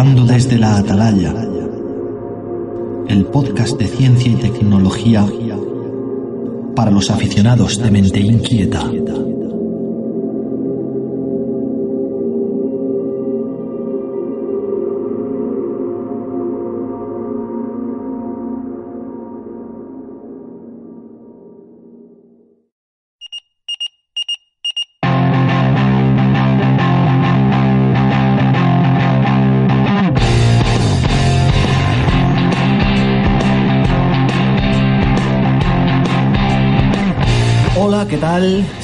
[0.00, 1.34] Hablando desde la Atalaya,
[3.06, 5.26] el podcast de ciencia y tecnología
[6.74, 8.90] para los aficionados de mente inquieta.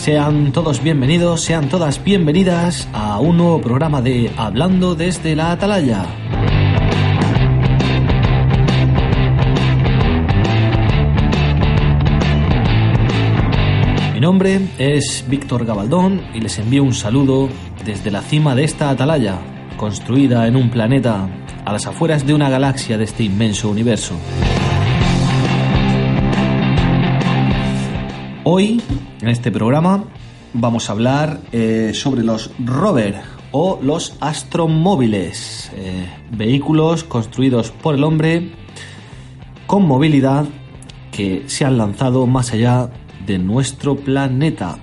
[0.06, 6.06] Sean todos bienvenidos, sean todas bienvenidas a un nuevo programa de Hablando desde la Atalaya.
[14.14, 17.48] Mi nombre es Víctor Gabaldón y les envío un saludo
[17.84, 19.40] desde la cima de esta atalaya,
[19.76, 21.28] construida en un planeta
[21.64, 24.14] a las afueras de una galaxia de este inmenso universo.
[28.48, 28.80] Hoy,
[29.22, 30.04] en este programa,
[30.52, 38.04] vamos a hablar eh, sobre los rover o los astromóviles, eh, vehículos construidos por el
[38.04, 38.52] hombre
[39.66, 40.44] con movilidad
[41.10, 42.88] que se han lanzado más allá
[43.26, 44.78] de nuestro planeta.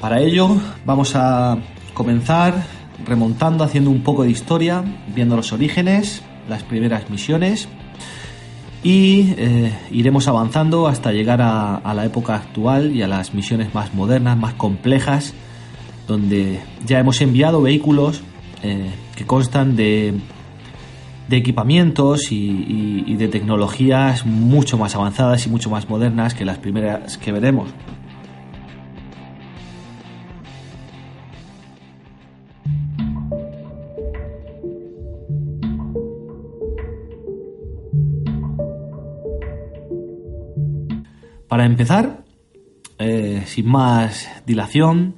[0.00, 1.58] Para ello vamos a
[1.92, 2.64] comenzar
[3.04, 4.82] remontando, haciendo un poco de historia,
[5.14, 7.68] viendo los orígenes, las primeras misiones
[8.84, 13.94] y eh, iremos avanzando hasta llegar a, la época actual y a las misiones más
[13.94, 15.32] modernas, más complejas,
[16.06, 18.22] donde ya hemos enviado vehículos
[18.62, 20.12] eh, que constan de,
[21.28, 26.58] de equipamientos y, y de tecnologías mucho más avanzadas y mucho más modernas que las
[26.58, 27.70] primeras que veremos.
[41.54, 42.24] Para empezar,
[42.98, 45.14] eh, sin más dilación,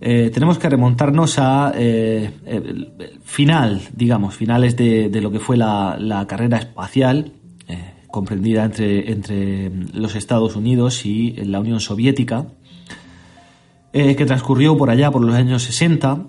[0.00, 2.28] eh, tenemos que remontarnos a eh,
[3.22, 7.34] final, digamos, finales de, lo que fue la, la carrera espacial,
[8.10, 12.46] comprendida entre, entre, los Estados Unidos y la Unión Soviética,
[13.92, 16.26] que transcurrió por allá por los años 60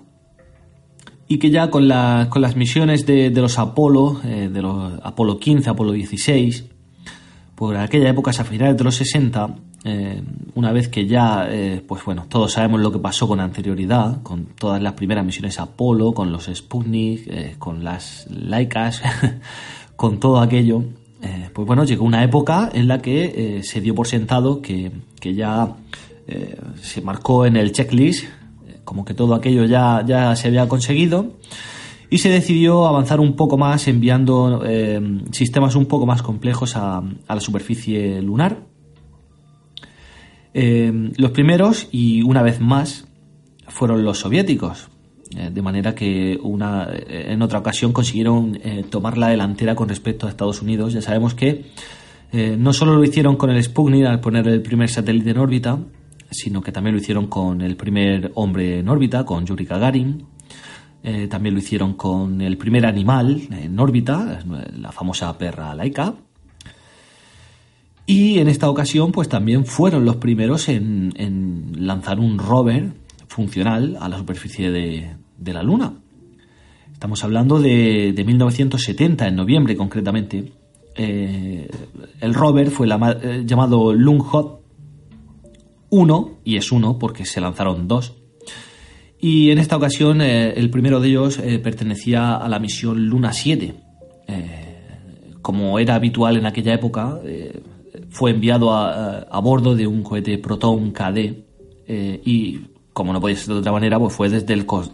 [1.26, 5.40] y que ya con, la, con las misiones de, de los Apolo, de los Apolo
[5.40, 6.73] 15, Apolo 16,
[7.64, 10.22] por aquella época, a finales de los 60, eh,
[10.54, 14.44] una vez que ya, eh, pues bueno, todos sabemos lo que pasó con anterioridad, con
[14.44, 19.00] todas las primeras misiones Apolo, con los Sputnik, eh, con las Laicas,
[19.96, 20.84] con todo aquello,
[21.22, 24.92] eh, pues bueno, llegó una época en la que eh, se dio por sentado que,
[25.18, 25.74] que ya
[26.26, 28.26] eh, se marcó en el checklist,
[28.84, 31.32] como que todo aquello ya, ya se había conseguido
[32.14, 35.00] y se decidió avanzar un poco más enviando eh,
[35.32, 38.68] sistemas un poco más complejos a, la superficie lunar.
[40.52, 43.08] Eh, los primeros, y una vez más,
[43.66, 44.90] fueron los soviéticos,
[45.36, 48.60] eh, de manera que una, en otra ocasión consiguieron
[48.90, 50.92] tomar la delantera con respecto a Estados Unidos.
[50.92, 51.64] Ya sabemos que
[52.56, 55.80] no solo lo hicieron con el Sputnik al poner el primer satélite en órbita,
[56.30, 60.33] sino que también lo hicieron con el primer hombre en órbita, con Yuri Gagarin,
[61.06, 64.40] eh, también lo hicieron con el primer animal en órbita,
[64.74, 66.14] la famosa perra laica.
[68.06, 72.94] Y en esta ocasión, pues también fueron los primeros en, lanzar un rover
[73.28, 75.92] funcional a la superficie de, la Luna.
[76.90, 80.52] Estamos hablando de, de, 1970, en noviembre concretamente.
[80.94, 81.68] Eh,
[82.20, 84.62] el rover fue la, eh, llamado Lunghot
[85.90, 88.23] 1, y es uno porque se lanzaron dos
[89.20, 93.32] y en esta ocasión, eh, el primero de ellos eh, pertenecía a la misión Luna
[93.32, 93.74] 7.
[94.28, 97.20] Eh, como era habitual en aquella época,
[98.08, 101.44] fue enviado a, bordo de un cohete Proton KD
[102.24, 102.60] y,
[102.94, 104.92] como no podía ser de otra manera, pues fue desde el, cos,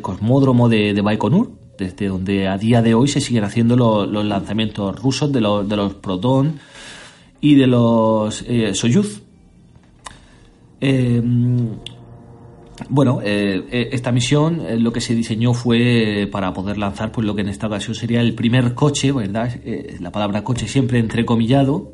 [0.00, 5.32] cosmódromo de, Baikonur, desde donde a día de hoy se siguen haciendo los lanzamientos rusos
[5.32, 6.60] de los, de los Proton
[7.40, 8.44] y de los
[8.74, 9.22] Soyuz.
[12.88, 17.42] Bueno, eh, esta misión lo que se diseñó fue para poder lanzar pues lo que
[17.42, 19.50] en esta ocasión sería el primer coche, ¿verdad?
[20.00, 21.92] la palabra coche siempre entrecomillado,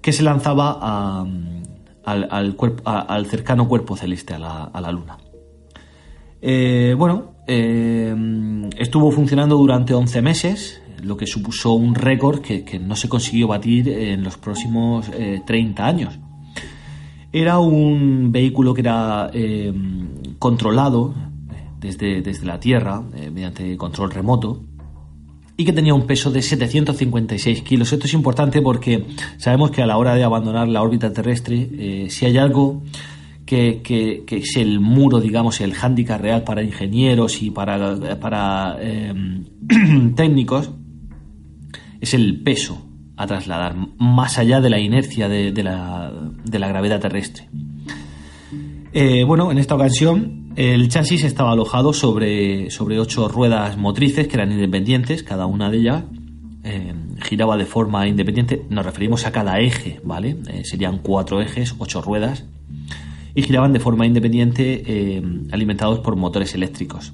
[0.00, 1.22] que se lanzaba
[2.04, 5.18] al, al, cercano cuerpo celeste, a la, a la Luna.
[6.96, 13.48] bueno, estuvo funcionando durante 11 meses, lo que supuso un récord que, no se consiguió
[13.48, 15.10] batir en los próximos
[15.46, 16.18] 30 años.
[17.32, 19.72] Era un vehículo que era eh,
[20.38, 21.14] controlado
[21.52, 24.64] eh, desde, desde, la Tierra eh, mediante control remoto
[25.56, 27.92] y que tenía un peso de 756 kilos.
[27.92, 29.04] Esto es importante porque
[29.36, 32.82] sabemos que a la hora de abandonar la órbita terrestre, si hay algo
[33.44, 38.78] que, que, es el muro, digamos, el hándicap real para ingenieros y para, para
[40.16, 40.70] técnicos,
[42.00, 42.89] es el peso
[43.20, 46.10] a trasladar, más allá de la inercia de, la,
[46.50, 47.50] gravedad terrestre.
[48.94, 54.36] Eh, bueno, en esta ocasión el chasis estaba alojado sobre, sobre ocho ruedas motrices que
[54.36, 56.04] eran independientes, cada una de ellas
[56.64, 60.38] eh, giraba de forma independiente, nos referimos a cada eje, ¿vale?
[60.48, 62.46] Eh, serían cuatro ejes, ocho ruedas,
[63.34, 65.22] y giraban de forma independiente
[65.52, 67.12] alimentados por motores eléctricos.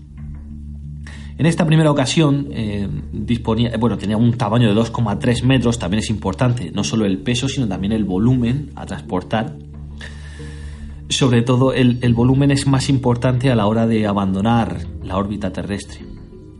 [1.38, 6.08] En esta primera ocasión eh, disponía, bueno, tenía un tamaño de 2,3 metros, también es
[6.08, 9.54] importante, no solo el peso, sino también el volumen a transportar.
[11.10, 16.00] Sobre todo el, volumen es más importante a la hora de abandonar la órbita terrestre,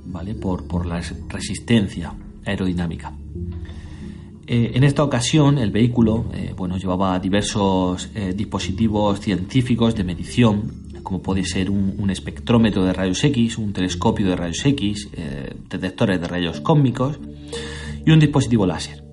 [0.05, 0.35] ¿vale?
[0.35, 2.13] Por, la resistencia
[2.45, 3.13] aerodinámica.
[4.47, 11.23] Eh, en esta ocasión el vehículo eh, bueno, llevaba diversos dispositivos científicos de medición como
[11.23, 16.27] puede ser un, espectrómetro de rayos X, un telescopio de rayos X, eh, detectores de
[16.27, 17.21] rayos cósmicos
[18.05, 19.05] y un dispositivo láser.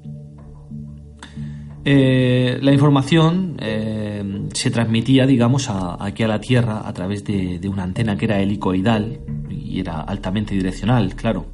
[1.86, 4.24] Eh, la información eh,
[4.54, 9.19] se transmitía, digamos, aquí a la Tierra a través de, una antena que era helicoidal
[9.51, 11.45] y era altamente direccional, claro.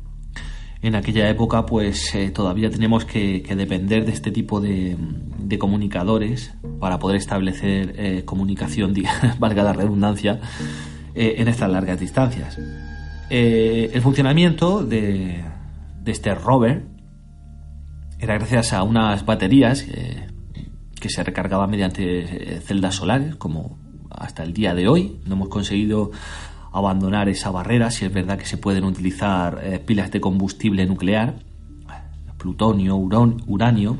[0.81, 4.95] En aquella época, pues todavía tenemos que, depender de este tipo de,
[5.49, 8.93] de comunicadores para poder establecer eh, comunicación,
[9.39, 10.39] valga la redundancia,
[11.15, 12.57] eh, en estas largas distancias.
[13.29, 15.43] Eh, el funcionamiento de,
[16.05, 16.85] este rover
[18.19, 23.77] era gracias a unas baterías que se recargaban mediante celdas solares, como
[24.09, 25.19] hasta el día de hoy.
[25.25, 26.09] No hemos conseguido
[26.71, 31.35] abandonar esa barrera, si es verdad que se pueden utilizar pilas de combustible nuclear,
[32.39, 33.97] plutonio, uranio,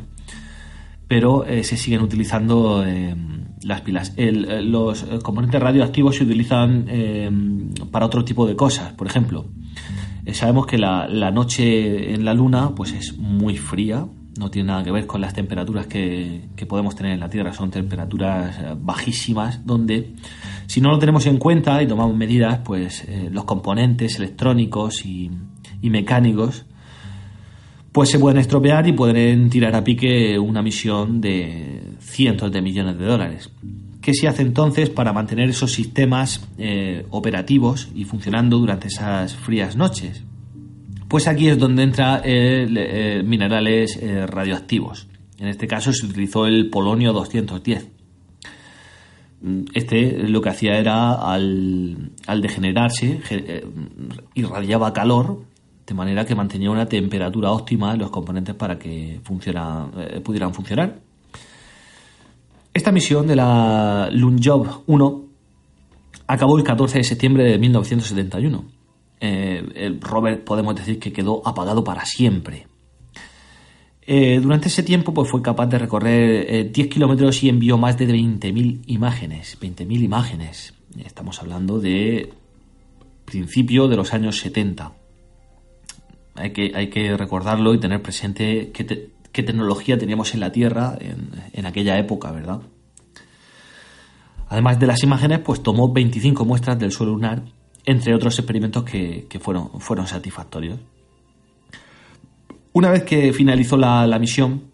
[1.08, 3.16] pero eh, se siguen utilizando eh,
[3.64, 4.14] las pilas.
[4.18, 6.86] Eh, los componentes radioactivos se utilizan
[7.92, 8.94] para otro tipo de cosas.
[8.94, 9.46] Por ejemplo,
[10.32, 14.06] sabemos que la, noche en la Luna pues es muy fría,
[14.38, 17.72] no tiene nada que ver con las temperaturas que, podemos tener en la Tierra, son
[17.72, 20.14] temperaturas bajísimas, donde
[20.68, 25.32] si no lo tenemos en cuenta y tomamos medidas, pues los componentes electrónicos y
[25.82, 26.66] mecánicos
[27.92, 32.98] pues se pueden estropear y pueden tirar a pique una misión de cientos de millones
[32.98, 33.50] de dólares.
[34.02, 39.76] ¿Qué se hace entonces para mantener esos sistemas eh, operativos y funcionando durante esas frías
[39.76, 40.24] noches?
[41.10, 45.08] Pues aquí es donde entra eh, minerales eh, radioactivos.
[45.38, 47.90] En este caso se utilizó el polonio 210.
[49.74, 53.22] Este lo que hacía era, al, al degenerarse,
[54.36, 55.44] irradiaba calor
[55.90, 61.00] de manera que mantenía una temperatura óptima en los componentes para que eh, pudieran funcionar.
[62.72, 65.26] Esta misión de la Lunjob 1
[66.28, 68.79] acabó el 14 de septiembre de 1971.
[69.20, 72.68] Eh, el rover podemos decir que quedó apagado para siempre.
[74.02, 78.08] Eh, durante ese tiempo pues, fue capaz de recorrer 10 kilómetros y envió más de
[78.08, 79.58] 20.000 imágenes.
[79.60, 80.74] 20.000 imágenes.
[81.04, 82.34] Estamos hablando de
[83.26, 84.94] principio de los años 70
[86.40, 91.66] hay que, hay que recordarlo y tener presente qué, tecnología teníamos en la Tierra en,
[91.66, 92.62] aquella época, ¿verdad?
[94.48, 97.44] Además de las imágenes, pues tomó 25 muestras del suelo lunar,
[97.90, 100.80] entre otros experimentos que, fueron, fueron satisfactorios.
[102.72, 104.66] Una vez que finalizó la, misión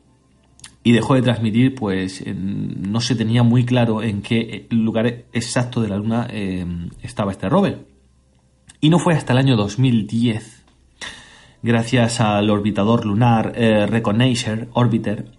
[0.84, 5.88] y dejó de transmitir, pues no se tenía muy claro en qué lugar exacto de
[5.88, 6.66] la Luna eh,
[7.02, 7.86] estaba este rover.
[8.82, 10.66] Y no fue hasta el año 2010
[11.64, 13.88] gracias al orbitador lunar eh,
[14.74, 15.32] Orbiter,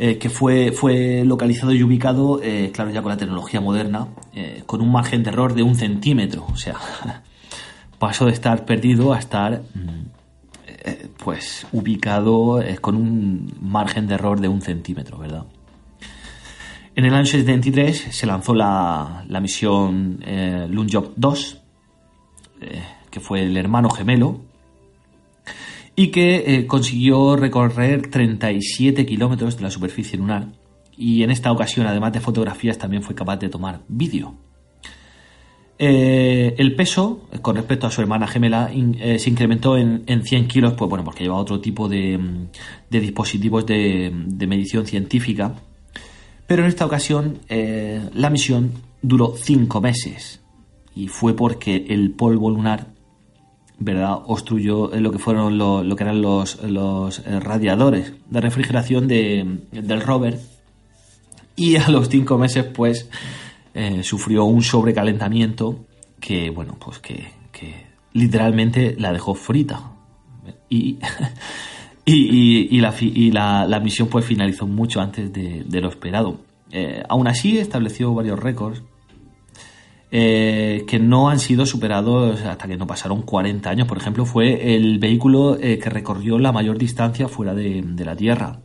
[0.00, 4.08] eh, que fue, fue localizado y ubicado, eh, claro, ya con la tecnología moderna,
[4.66, 6.46] con un margen de error de un centímetro.
[6.50, 6.76] O sea,
[7.98, 10.20] pasó de estar perdido a estar mm,
[10.82, 15.44] eh, pues ubicado eh, con un margen de error de un centímetro, ¿verdad?
[16.96, 21.62] En el año 73 se lanzó la, misión eh, 2,
[22.62, 24.40] eh, que fue el hermano gemelo,
[25.96, 30.48] y que consiguió recorrer 37 kilómetros de la superficie lunar.
[30.96, 34.34] Y en esta ocasión, además de fotografías, también fue capaz de tomar vídeo.
[35.82, 40.74] Eh, el peso, con respecto a su hermana gemela, eh, se incrementó en, 100 kilos,
[40.74, 42.20] pues bueno, porque lleva otro tipo de,
[42.90, 44.12] dispositivos de,
[44.46, 45.54] medición científica.
[46.46, 50.42] Pero en esta ocasión eh, la misión duró 5 meses
[50.94, 52.88] y fue porque el polvo lunar,
[53.80, 56.58] ¿verdad?, obstruyó lo que fueron lo, que eran los,
[57.26, 60.38] radiadores de refrigeración del rover
[61.56, 63.10] y a los 5 meses, pues
[63.74, 65.84] eh, sufrió un sobrecalentamiento
[66.18, 67.38] que, bueno, pues que,
[68.12, 69.92] literalmente la dejó frita.
[70.68, 70.98] Y,
[72.04, 76.40] y, la, misión pues finalizó mucho antes de, lo esperado.
[76.70, 78.82] Eh, aún así estableció varios récords
[80.12, 83.88] eh, que no han sido superados hasta que no pasaron 40 años.
[83.88, 88.60] Por ejemplo, fue el vehículo que recorrió la mayor distancia fuera de, la Tierra.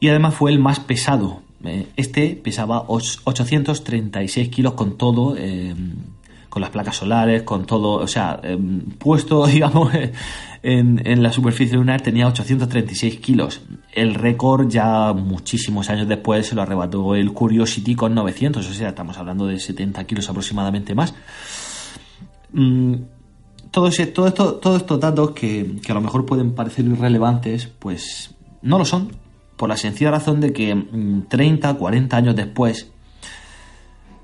[0.00, 1.42] Y además fue el más pesado.
[1.64, 5.74] Eh, este pesaba 836 kilos con todo, eh,
[6.48, 8.58] con las placas solares, con todo, o sea, eh,
[8.98, 9.92] puesto, digamos,
[10.62, 13.60] en, la superficie lunar tenía 836 kilos.
[13.92, 18.88] El récord ya muchísimos años después se lo arrebató el Curiosity con 900, o sea,
[18.88, 21.14] estamos hablando de 70 kilos aproximadamente más.
[22.52, 22.94] Mm,
[23.70, 23.90] todo,
[24.32, 29.12] todos estos datos que, que a lo mejor pueden parecer irrelevantes, pues no lo son,
[29.56, 32.92] por la sencilla razón de que 30, mm, 40 años después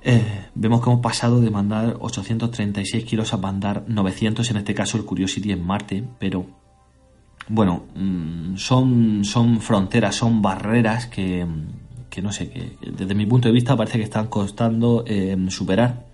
[0.04, 4.96] eh, vemos que hemos pasado de mandar 836 kilos a mandar 900, en este caso
[4.96, 6.46] el Curiosity en Marte, pero
[7.48, 11.46] bueno, mm, son, son fronteras, son barreras que,
[12.22, 16.06] no sé, que desde mi punto de vista parece que están costando eh, superar.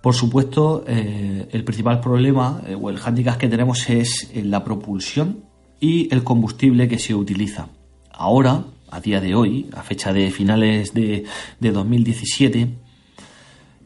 [0.00, 5.44] Por supuesto, eh, el principal problema o el hándicap que tenemos es la propulsión
[5.80, 7.68] y el combustible que se utiliza
[8.10, 8.64] ahora,
[8.94, 11.26] a día de hoy, a fecha de finales de,
[11.60, 12.68] 2017,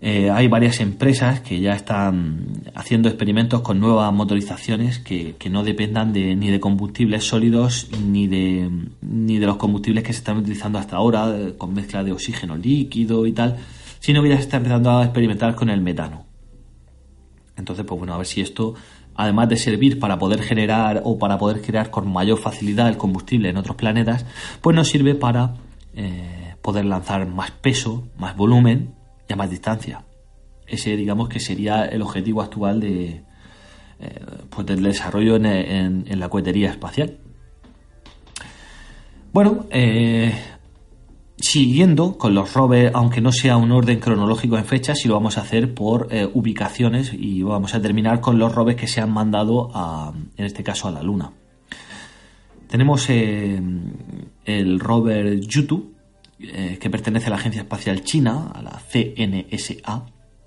[0.01, 6.13] eh, hay varias empresas que ya están haciendo experimentos con nuevas motorizaciones que, no dependan
[6.13, 10.79] de, ni de combustibles sólidos ni de, ni de los combustibles que se están utilizando
[10.79, 13.57] hasta ahora, eh, con mezcla de oxígeno líquido y tal,
[14.01, 16.27] sino que ya se está empezando a experimentar con el metano.
[17.57, 18.75] Entonces, pues bueno, a ver si esto
[19.19, 23.49] además de servir para poder generar o para poder crear con mayor facilidad el combustible
[23.49, 24.25] en otros planetas,
[24.61, 25.55] pues nos sirve para
[25.93, 28.95] eh, poder lanzar más peso, más volumen
[29.29, 30.05] y a más distancia.
[30.69, 33.25] Ese, digamos, que sería el objetivo actual de,
[33.99, 34.21] eh,
[34.51, 37.19] pues del desarrollo en, la cohetería espacial.
[39.33, 40.33] Bueno, eh,
[41.41, 45.39] siguiendo con los rovers, aunque no sea un orden cronológico en fechas, si lo vamos
[45.39, 49.13] a hacer por eh, ubicaciones y vamos a terminar con los rovers que se han
[49.13, 51.33] mandado a, en este caso a la Luna.
[52.67, 53.61] Tenemos eh,
[54.45, 55.93] el rover Yutu,
[56.41, 60.07] eh, que pertenece a la Agencia Espacial China, a la CNSA,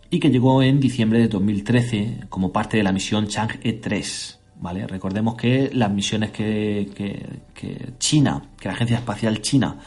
[0.09, 4.39] y que llegó en diciembre de 2013 como parte de la misión Chang'e 3.
[4.59, 4.85] ¿vale?
[4.85, 6.91] Recordemos que las misiones que,
[7.53, 9.79] que China, que la Agencia Espacial China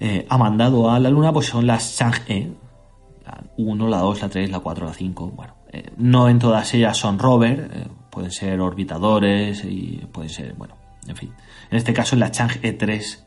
[0.00, 2.52] eh, ha mandado a la Luna, pues son las Chang'e,
[3.24, 5.32] la 1, la 2, la 3, la 4, la 5.
[5.34, 10.54] Bueno, eh, no en todas ellas son rover, eh, pueden ser orbitadores y pueden ser,
[10.54, 10.76] bueno,
[11.06, 11.32] en fin.
[11.70, 13.26] En este caso, la Chang'e 3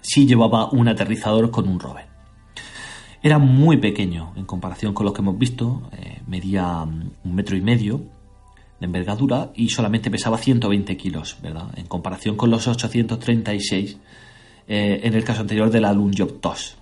[0.00, 2.06] sí llevaba un aterrizador con un rover.
[3.22, 5.90] Era muy pequeño en comparación con lo que hemos visto,
[6.26, 8.02] medía mm, un metro y medio
[8.78, 11.76] de envergadura y solamente pesaba 120 kilos, ¿verdad?
[11.76, 13.98] En comparación con los 836
[14.68, 16.76] eh, en el caso anterior de la Lunjob 2.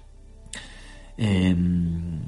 [1.16, 2.20] Em,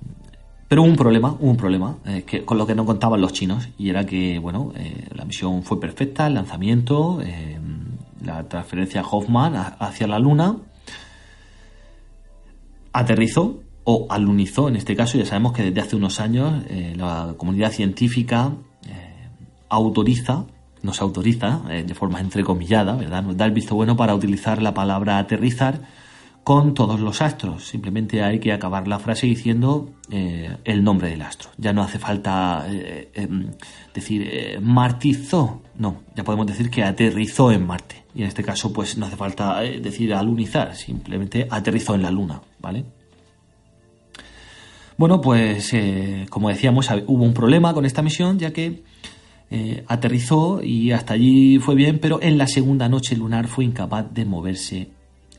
[0.68, 3.32] pero hubo un problema, hubo un problema eh, que, con lo que no contaban los
[3.32, 9.02] chinos y era que, bueno, eh, la misión fue perfecta, el lanzamiento, em, la transferencia
[9.02, 10.56] Hoffman hacia la Luna,
[12.92, 16.64] aterrizó o alunizó en este caso, ya sabemos que desde hace unos años
[16.96, 18.52] la comunidad científica
[19.68, 20.46] autoriza
[20.86, 23.22] nos autoriza, eh, de forma entrecomillada, ¿verdad?
[23.22, 25.80] Nos da el visto bueno para utilizar la palabra aterrizar
[26.44, 27.66] con todos los astros.
[27.66, 31.50] Simplemente hay que acabar la frase diciendo eh, el nombre del astro.
[31.58, 33.50] Ya no hace falta eh, em,
[33.92, 35.60] decir martizó.
[35.76, 38.04] No, ya podemos decir que aterrizó en Marte.
[38.14, 42.40] Y en este caso, pues no hace falta decir alunizar, simplemente aterrizó en la Luna,
[42.60, 42.84] ¿vale?
[44.96, 45.70] Bueno, pues
[46.30, 48.82] como decíamos, hubo un problema con esta misión, ya que
[49.48, 54.12] eh, aterrizó y hasta allí fue bien, pero en la segunda noche lunar fue incapaz
[54.12, 54.88] de moverse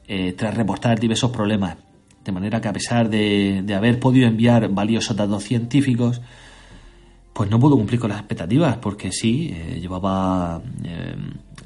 [0.07, 1.75] eh, tras reportar diversos problemas.
[2.23, 6.21] De manera que a pesar de, haber podido enviar valiosos datos científicos,
[7.33, 10.61] pues no pudo cumplir con las expectativas, porque sí, eh, llevaba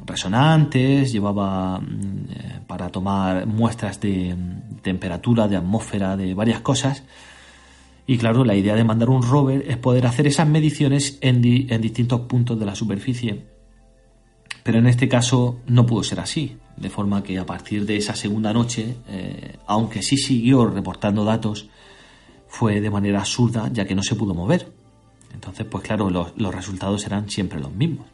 [0.05, 4.36] resonantes, llevaba mm, para tomar muestras de
[4.81, 7.03] temperatura, de atmósfera, de varias cosas,
[8.08, 12.22] y claro, la idea de mandar un rover es poder hacer esas mediciones en, distintos
[12.22, 13.46] puntos de la superficie.
[14.63, 18.15] Pero en este caso no pudo ser así, de forma que a partir de esa
[18.15, 21.70] segunda noche, eh, aunque sí siguió reportando datos,
[22.48, 24.72] fue de manera absurda ya que no se pudo mover.
[25.34, 28.08] Entonces, pues claro, los, resultados eran siempre los mismos.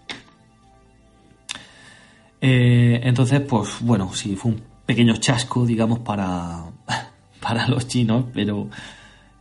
[2.39, 6.65] Eh, entonces, pues bueno, sí, fue un pequeño chasco, digamos, para,
[7.41, 8.69] para los chinos, pero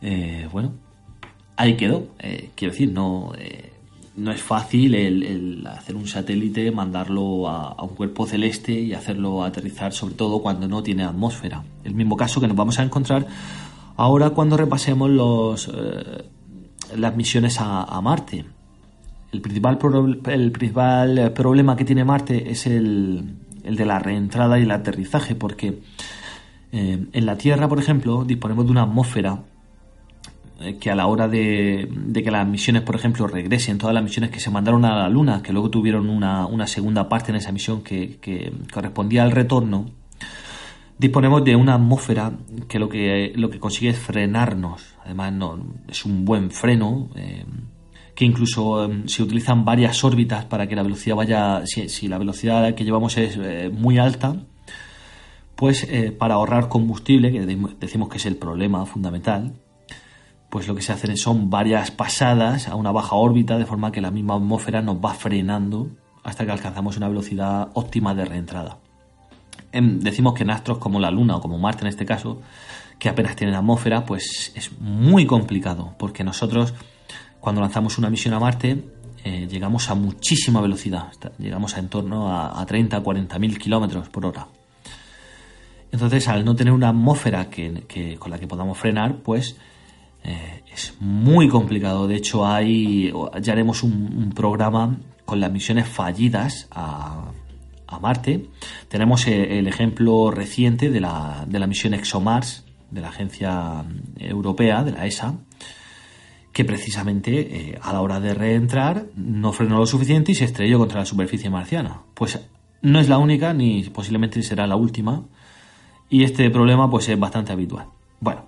[0.01, 0.73] eh, bueno,
[1.55, 2.07] ahí quedó.
[2.19, 3.73] Eh, quiero decir, no, eh,
[4.15, 9.93] no es fácil el, hacer un satélite, mandarlo a, un cuerpo celeste y hacerlo aterrizar,
[9.93, 11.63] sobre todo cuando no tiene atmósfera.
[11.83, 13.27] El mismo caso que nos vamos a encontrar
[13.95, 15.71] ahora cuando repasemos los,
[16.95, 18.45] las misiones a, Marte.
[19.31, 19.77] El principal,
[20.27, 25.35] el principal problema que tiene Marte es el, el de la reentrada y el aterrizaje,
[25.35, 25.81] porque
[26.71, 29.56] en la Tierra, por ejemplo, disponemos de una atmósfera eh,
[30.79, 34.39] que a la hora de, que las misiones, por ejemplo, regresen, todas las misiones que
[34.39, 38.51] se mandaron a la Luna, que luego tuvieron una, segunda parte en esa misión que,
[38.73, 39.91] correspondía al retorno,
[40.97, 42.31] disponemos de una atmósfera
[42.67, 44.95] que lo que, que consigue es frenarnos.
[45.05, 47.09] Además, no, es un buen freno.
[47.15, 47.45] Eh,
[48.15, 52.73] que incluso em, se utilizan varias órbitas para que la velocidad vaya, si, la velocidad
[52.73, 54.35] que llevamos es eh, muy alta,
[55.55, 55.87] pues
[56.17, 57.45] para ahorrar combustible, que
[57.79, 59.53] decimos que es el problema fundamental,
[60.49, 64.01] pues lo que se hacen son varias pasadas a una baja órbita, de forma que
[64.01, 65.89] la misma atmósfera nos va frenando
[66.23, 68.79] hasta que alcanzamos una velocidad óptima de reentrada.
[69.71, 72.41] decimos que en astros como la Luna o como Marte en este caso,
[72.99, 76.73] que apenas tienen atmósfera, pues es muy complicado, porque nosotros
[77.39, 78.83] cuando lanzamos una misión a Marte
[79.23, 84.25] eh, llegamos a muchísima velocidad, llegamos a en torno a, 30 40 mil kilómetros por
[84.25, 84.47] hora.
[85.91, 89.57] Entonces, al no tener una atmósfera que, con la que podamos frenar, pues
[90.27, 92.07] eh, es muy complicado.
[92.07, 93.11] De hecho, hay,
[93.41, 97.31] ya haremos un, programa con las misiones fallidas a,
[98.01, 98.45] Marte.
[98.89, 103.85] Tenemos eh, el, ejemplo reciente de la, de la misión ExoMars de la Agencia
[104.19, 105.35] Europea, de la ESA,
[106.51, 110.77] que precisamente eh, a la hora de reentrar no frenó lo suficiente y se estrelló
[110.79, 112.01] contra la superficie marciana.
[112.13, 112.39] Pues
[112.81, 115.23] no es la única ni posiblemente será la última
[116.09, 117.87] y este problema pues es bastante habitual.
[118.19, 118.46] Bueno,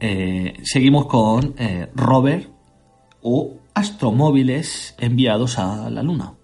[0.00, 2.48] eh, seguimos con eh, rover
[3.22, 6.34] o astromóviles enviados a la Luna.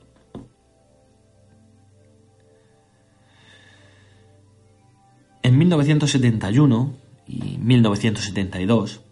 [5.42, 6.94] En 1971
[7.26, 9.02] y 1972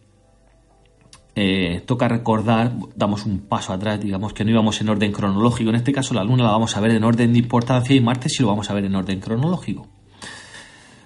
[1.35, 5.71] eh, toca recordar, damos un paso atrás, digamos que no íbamos en orden cronológico.
[5.71, 8.29] En este caso, la Luna la vamos a ver en orden de importancia y Marte
[8.29, 9.87] sí lo vamos a ver en orden cronológico.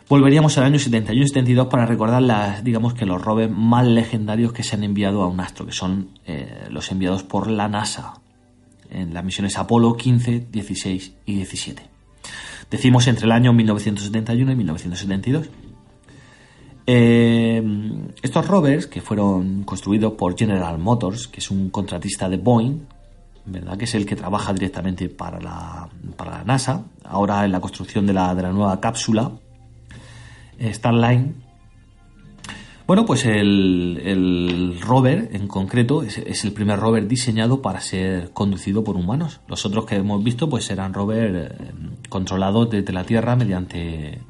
[0.09, 4.53] Volveríamos al año 71 y 72 para recordar las, digamos que los robes más legendarios
[4.53, 8.15] que se han enviado a un astro, que son eh, los enviados por la NASA
[8.89, 11.83] en las misiones Apolo 15, 16 y 17.
[12.71, 15.51] Decimos entre el año 1971 y 1972.
[16.87, 17.61] Eh,
[18.23, 22.87] estos rovers, que fueron construidos por General Motors, que es un contratista de Boeing,
[23.45, 23.77] ¿verdad?
[23.77, 28.07] que es el que trabaja directamente para la, para la NASA, ahora en la construcción
[28.07, 29.33] de la, de la nueva cápsula
[30.61, 31.47] Starline.
[32.87, 38.97] Bueno, pues el, rover en concreto es, el primer rover diseñado para ser conducido por
[38.97, 39.41] humanos.
[39.49, 41.73] Los otros que hemos visto pues serán rover eh,
[42.09, 44.21] controlados desde la Tierra mediante eh,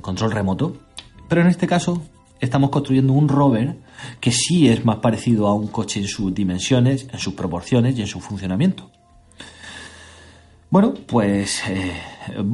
[0.00, 0.78] control remoto.
[1.28, 2.02] Pero en este caso
[2.40, 3.76] estamos construyendo un rover
[4.18, 8.00] que sí es más parecido a un coche en sus dimensiones, en sus proporciones y
[8.00, 8.90] en su funcionamiento.
[10.70, 11.92] Bueno, pues eh,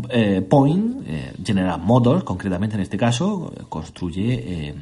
[0.09, 4.74] eh, Point, eh, General Motors, concretamente en este caso, construye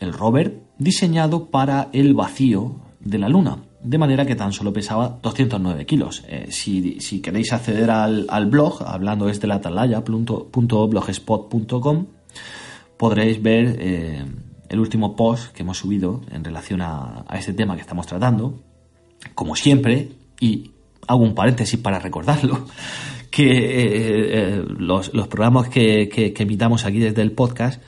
[0.00, 5.18] el rover diseñado para el vacío de la Luna, de manera que tan solo pesaba
[5.22, 6.24] 209 kilos.
[6.50, 12.06] Si, queréis acceder al, blog, hablando desde la atalaya.blogspot.com,
[12.98, 13.80] podréis ver
[14.68, 18.60] el último post que hemos subido en relación a, a este tema que estamos tratando.
[19.34, 20.73] Como siempre, y
[21.06, 22.66] hago un paréntesis para recordarlo,
[23.30, 27.82] que eh, eh, los, programas que, que, emitamos aquí desde el podcast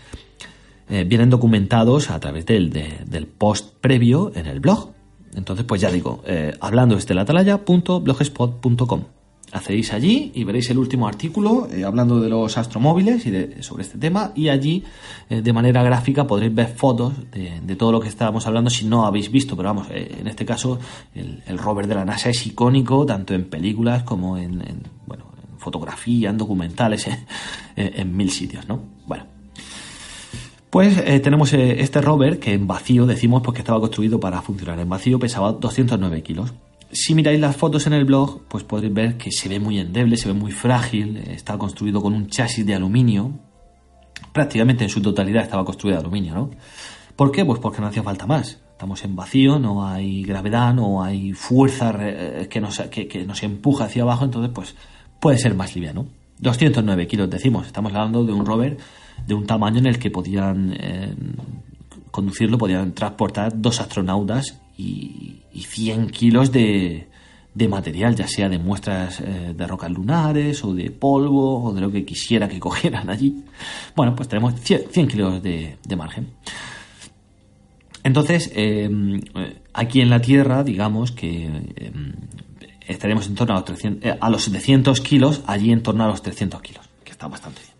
[0.89, 4.93] eh, vienen documentados a través del, del post previo en el blog.
[5.35, 9.16] Entonces, pues ya digo, eh, hablando desde la atalaya.blogspot.com.
[9.53, 13.85] Hacéis allí y veréis el último artículo eh, hablando de los astromóviles y de, sobre
[13.85, 14.33] este tema.
[14.35, 14.85] Y allí,
[15.31, 19.07] eh, de manera gráfica, podréis ver fotos de, todo lo que estábamos hablando si no
[19.07, 19.57] habéis visto.
[19.57, 20.79] Pero vamos, en este caso,
[21.15, 24.63] el, rover de la NASA es icónico tanto en películas como en,
[25.07, 27.09] bueno, en fotografía, en documentales,
[27.77, 28.81] en mil sitios, ¿no?
[29.07, 29.37] Bueno.
[30.77, 34.79] Pues eh, tenemos eh, este rover que en vacío decimos porque estaba construido para funcionar
[34.79, 36.53] en vacío, pesaba 209 kilos.
[36.91, 40.17] Si miráis las fotos en el blog, pues podréis ver que se ve muy endeble,
[40.17, 43.33] se ve muy frágil, está construido con un chasis de aluminio,
[44.33, 46.51] prácticamente en su totalidad estaba construido de aluminio, ¿no?
[47.17, 47.45] ¿Por qué?
[47.45, 48.61] Pues porque no hacía falta más.
[48.73, 53.87] Estamos en vacío, no hay gravedad, no hay fuerza eh, que nos, que nos empuja
[53.87, 54.77] hacia abajo, entonces pues
[55.19, 56.07] puede ser más liviano.
[56.39, 58.77] 209 kilos decimos, estamos hablando de un rover
[59.27, 61.15] de un tamaño en el que podían eh,
[62.11, 67.09] conducirlo, podían transportar dos astronautas y, 100 kilos de,
[67.55, 71.81] de, material, ya sea de muestras eh, de rocas lunares o de polvo o de
[71.81, 73.45] lo que quisiera que cogieran allí.
[73.95, 76.29] Bueno, pues tenemos 100, kilos de, margen.
[78.03, 78.89] Entonces, eh,
[79.73, 81.49] aquí en la Tierra, digamos que
[82.87, 86.23] estaremos en torno a los, 300, a los 700 kilos, allí en torno a los
[86.23, 87.77] 300 kilos, que está bastante bien.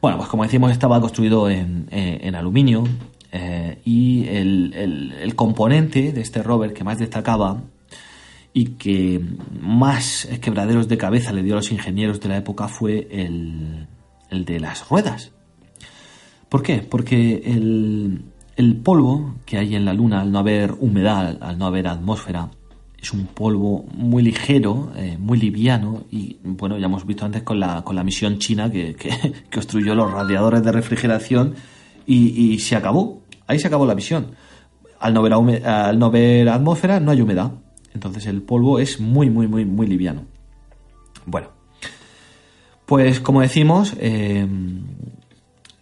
[0.00, 2.84] Bueno, pues como decimos, estaba construido en, eh, aluminio
[3.32, 7.62] eh, y el, componente de este rover que más destacaba
[8.52, 9.20] y que
[9.60, 13.86] más quebraderos de cabeza le dio a los ingenieros de la época fue el,
[14.30, 15.32] de las ruedas.
[16.48, 16.78] ¿Por qué?
[16.78, 18.24] Porque el,
[18.56, 22.50] el polvo que hay en la Luna, al no haber humedad, al no haber atmósfera,
[23.00, 27.60] es un polvo muy ligero, eh, muy liviano y bueno, ya hemos visto antes con
[27.60, 29.10] la, con la misión china que, que,
[29.52, 31.54] construyó los radiadores de refrigeración
[32.08, 33.22] y, se acabó.
[33.46, 34.32] Ahí se acabó la misión.
[34.98, 35.32] Al no, ver
[35.66, 37.52] al no ver atmósfera no hay humedad.
[37.94, 40.24] Entonces el polvo es muy, muy, muy, muy liviano.
[41.26, 41.48] Bueno,
[42.86, 44.46] pues como decimos, eh,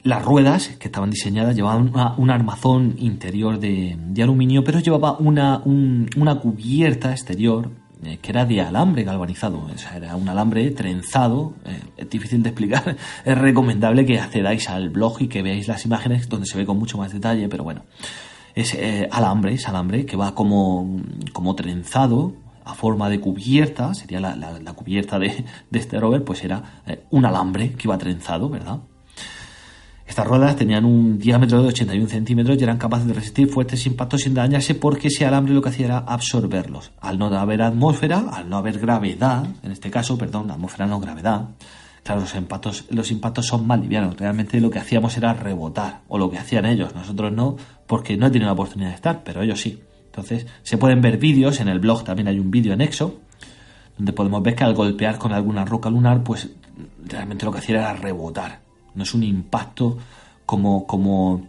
[0.02, 6.40] las ruedas que estaban diseñadas llevaban un armazón interior de, aluminio, pero llevaba una, una
[6.40, 7.70] cubierta exterior
[8.04, 9.68] eh, que era de alambre galvanizado.
[9.94, 11.54] Era un alambre trenzado.
[11.64, 12.96] Eh, es difícil de explicar.
[13.24, 16.78] Es recomendable que accedáis al blog y que veáis las imágenes donde se ve con
[16.78, 17.85] mucho más detalle, pero bueno.
[18.54, 21.00] Es eh, alambre, es alambre que va como,
[21.32, 26.42] como trenzado a forma de cubierta, sería la, la, cubierta de, de, este rover, pues
[26.42, 28.80] era un alambre que iba trenzado, ¿verdad?
[30.06, 34.22] Estas ruedas tenían un diámetro de 81 centímetros y eran capaces de resistir fuertes impactos
[34.22, 36.92] sin dañarse porque ese alambre lo que hacía era absorberlos.
[37.00, 41.48] Al no haber atmósfera, al no haber gravedad, en este caso, perdón, atmósfera no gravedad,
[42.04, 44.16] claro, los impactos, los impactos son más livianos.
[44.16, 46.94] Realmente lo que hacíamos era rebotar, o lo que hacían ellos.
[46.94, 47.56] Nosotros no,
[47.88, 49.82] porque no he tenido la oportunidad de estar, pero ellos sí.
[50.06, 53.18] Entonces, se pueden ver vídeos, en el blog también hay un vídeo anexo,
[53.98, 56.50] donde podemos ver que al golpear con alguna roca lunar, pues
[57.04, 58.65] realmente lo que hacía era rebotar
[58.96, 59.98] no es un impacto
[60.44, 61.46] como, como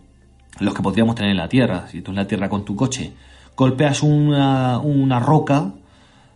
[0.60, 1.88] los que podríamos tener en la Tierra.
[1.88, 3.14] Si tú en la Tierra con tu coche
[3.56, 5.74] golpeas una, una roca,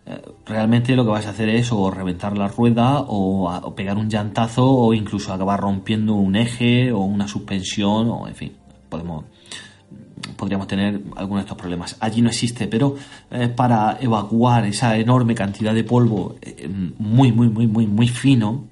[0.04, 4.10] eh, realmente lo que vas a hacer es o reventar la rueda o, pegar un
[4.10, 8.52] llantazo o incluso acabar rompiendo un eje o una suspensión o en fin,
[8.88, 9.24] podemos
[10.36, 11.96] podríamos tener algunos de estos problemas.
[12.00, 12.96] Allí no existe, pero
[13.30, 18.64] eh, para evacuar esa enorme cantidad de polvo eh, muy, muy, muy, muy, muy fino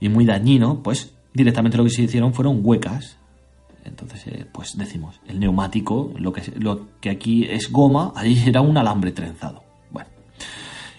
[0.00, 3.16] y muy dañino, pues directamente lo que se hicieron fueron huecas.
[3.84, 8.60] Entonces, eh, pues decimos, el neumático, lo que, lo que aquí es goma, allí era
[8.60, 9.64] un alambre trenzado.
[9.90, 10.08] Bueno,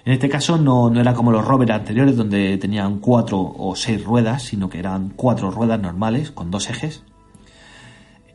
[0.05, 4.03] en este caso no, no era como los rovers anteriores donde tenían cuatro o seis
[4.03, 7.03] ruedas, sino que eran cuatro ruedas normales con dos ejes.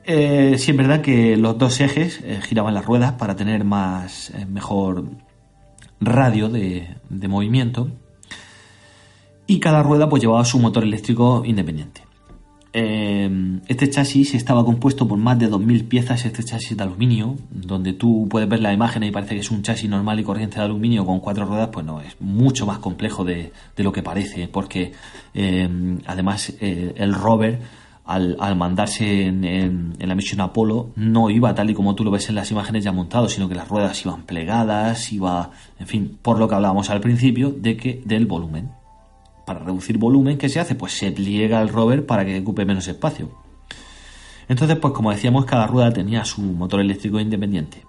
[0.05, 4.33] Eh, sí es verdad que los dos ejes eh, giraban las ruedas para tener más,
[4.49, 5.05] mejor
[5.99, 7.91] radio de, de movimiento
[9.47, 12.03] y cada rueda pues llevaba su motor eléctrico independiente.
[12.79, 17.95] Eh, este chasis estaba compuesto por más de 2.000 piezas, este chasis de aluminio, donde
[17.95, 20.67] tú puedes ver la imagen y parece que es un chasis normal y corriente de
[20.67, 24.93] aluminio con cuatro ruedas, pues no, es mucho más complejo de, lo que parece, porque
[25.33, 27.61] eh, además eh, el rover,
[28.05, 32.29] al, mandarse en, en, la misión Apolo, no iba tal y como tú lo ves
[32.29, 36.39] en las imágenes ya montado, sino que las ruedas iban plegadas, iba, en fin, por
[36.39, 38.69] lo que hablábamos al principio, de que del volumen
[39.47, 40.75] para reducir volumen, ¿qué se hace?
[40.75, 43.31] Pues se pliega el rover para que ocupe menos espacio.
[44.49, 47.83] Entonces, pues como decíamos, cada rueda tenía su motor eléctrico independiente.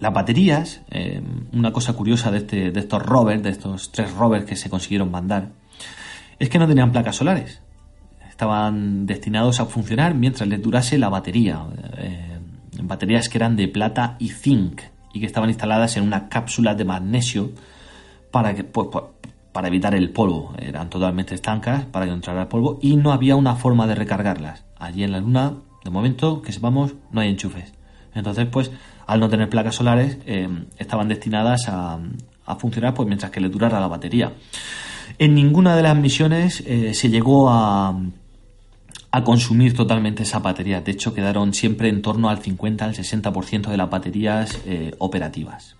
[0.00, 4.46] Las baterías, eh, una cosa curiosa de, este, de estos rovers, de estos tres rovers
[4.46, 5.50] que se consiguieron mandar,
[6.38, 7.60] es que no tenían placas solares.
[8.28, 11.60] estaban destinados a funcionar mientras les durase la batería.
[12.82, 14.82] baterías que eran de plata y zinc
[15.12, 17.50] y que estaban instaladas en una cápsula de magnesio
[18.30, 19.04] para que pues, pues,
[19.58, 20.54] para evitar el polvo.
[20.56, 23.96] Eran totalmente estancas para que no entrara el polvo y no había una forma de
[23.96, 24.64] recargarlas.
[24.78, 27.72] Allí en la Luna, de momento, que sepamos, no hay enchufes.
[28.14, 28.70] Entonces, pues,
[29.08, 31.98] al no tener placas solares, eh, estaban destinadas a,
[32.60, 34.32] funcionar pues mientras que le durara la batería.
[35.18, 38.00] En ninguna de las misiones eh, se llegó a,
[39.10, 40.82] a consumir totalmente esa batería.
[40.82, 45.74] De hecho, quedaron siempre en torno al 50 al 60% de las baterías eh, operativas.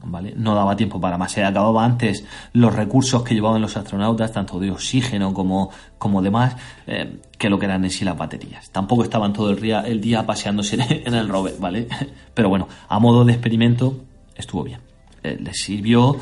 [0.00, 0.32] ¿Vale?
[0.36, 1.32] No daba tiempo para más.
[1.32, 6.56] Se acababa antes los recursos que llevaban los astronautas, tanto de oxígeno como, como demás,
[6.86, 8.70] eh, que lo que eran en sí las baterías.
[8.70, 11.88] Tampoco estaban todo el día, el día paseándose en el rover, ¿vale?
[12.34, 14.04] Pero bueno, a modo de experimento
[14.36, 14.80] estuvo bien.
[15.22, 16.16] Eh, les sirvió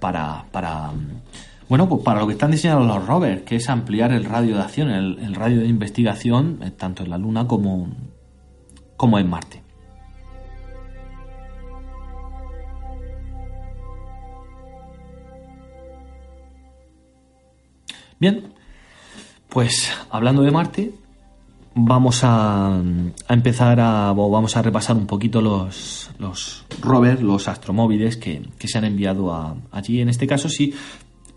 [0.00, 0.90] para, para
[1.68, 4.62] bueno, pues para lo que están diseñados los rovers, que es ampliar el radio de
[4.62, 7.88] acción, el, radio de investigación, eh, tanto en la Luna como,
[8.96, 9.63] como en Marte.
[18.24, 18.54] Bien,
[19.50, 20.94] pues hablando de Marte,
[21.74, 22.80] vamos a,
[23.28, 28.86] empezar a, vamos a repasar un poquito los, los rovers, los astromóviles que, se han
[28.86, 30.00] enviado allí.
[30.00, 30.72] En este caso sí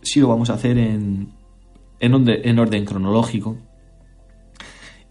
[0.01, 1.33] sí lo vamos a hacer en,
[1.99, 3.57] en, orden cronológico.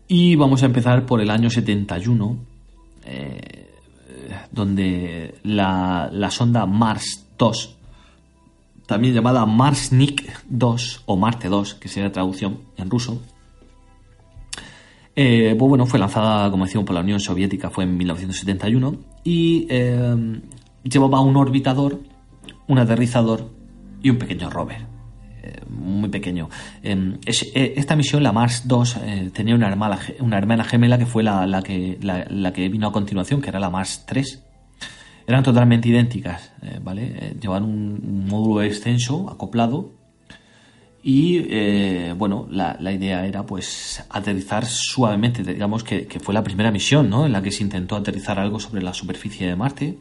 [0.09, 2.39] Y vamos a empezar por el año 71,
[3.05, 3.69] eh,
[4.51, 7.76] donde la, sonda Mars 2,
[8.87, 13.21] también llamada Marsnik 2 o Marte 2, que sería la traducción en ruso,
[15.15, 19.67] eh, pues bueno, fue lanzada, como decíamos, por la Unión Soviética, fue en 1971, y
[19.71, 20.41] eh,
[20.83, 22.01] llevaba un orbitador,
[22.69, 23.51] un aterrizador
[24.03, 24.97] y un pequeño rover.
[25.47, 26.49] Eh, muy pequeño.
[26.83, 31.23] Em, esta misión, la Mars 2, eh, tenía una hermana, una hermana gemela que fue
[31.23, 34.43] la, que, la, que vino a continuación, que era la Mars 3.
[35.27, 37.35] Eran totalmente idénticas, ¿vale?
[37.41, 39.91] llevaban un, módulo extenso, acoplado,
[41.03, 47.11] y bueno, la, idea era pues aterrizar suavemente, digamos que, que, fue la primera misión,
[47.11, 47.27] ¿no?
[47.27, 49.99] En la que se intentó aterrizar algo sobre la superficie de Marte.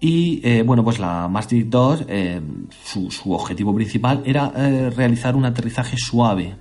[0.00, 2.40] Y eh, bueno, pues la Master 2, eh,
[2.82, 6.56] su, objetivo principal era eh, realizar un aterrizaje suave.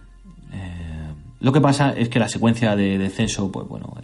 [1.40, 3.96] lo que pasa es que la secuencia de descenso, pues bueno,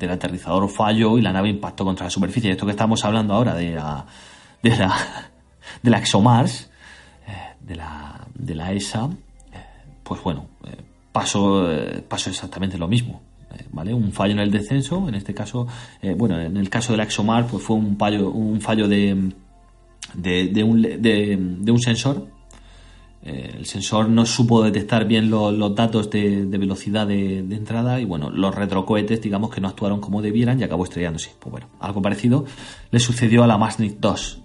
[0.00, 2.50] del aterrizador falló y la nave impactó contra la superficie.
[2.50, 4.04] Esto que estamos hablando ahora de la,
[4.62, 4.94] de la,
[5.82, 6.70] de la ExoMars,
[7.60, 9.08] de la, de la ESA,
[10.02, 10.46] pues bueno,
[11.12, 11.68] pasó,
[12.08, 13.20] pasó exactamente lo mismo.
[13.72, 13.94] ¿vale?
[13.94, 15.66] Un fallo en el descenso, en este caso,
[16.02, 19.32] eh, bueno, en el caso de la ExoMar, pues fue un fallo, un fallo de,
[20.14, 22.26] de, un, de, un, sensor.
[23.22, 28.30] Eh, el sensor no supo detectar bien los datos de, velocidad de, entrada y bueno,
[28.30, 31.32] los retrocohetes digamos que no actuaron como debieran y acabó estrellándose.
[31.38, 32.46] Pues bueno, algo parecido
[32.90, 34.42] le sucedió a la Masnik 2.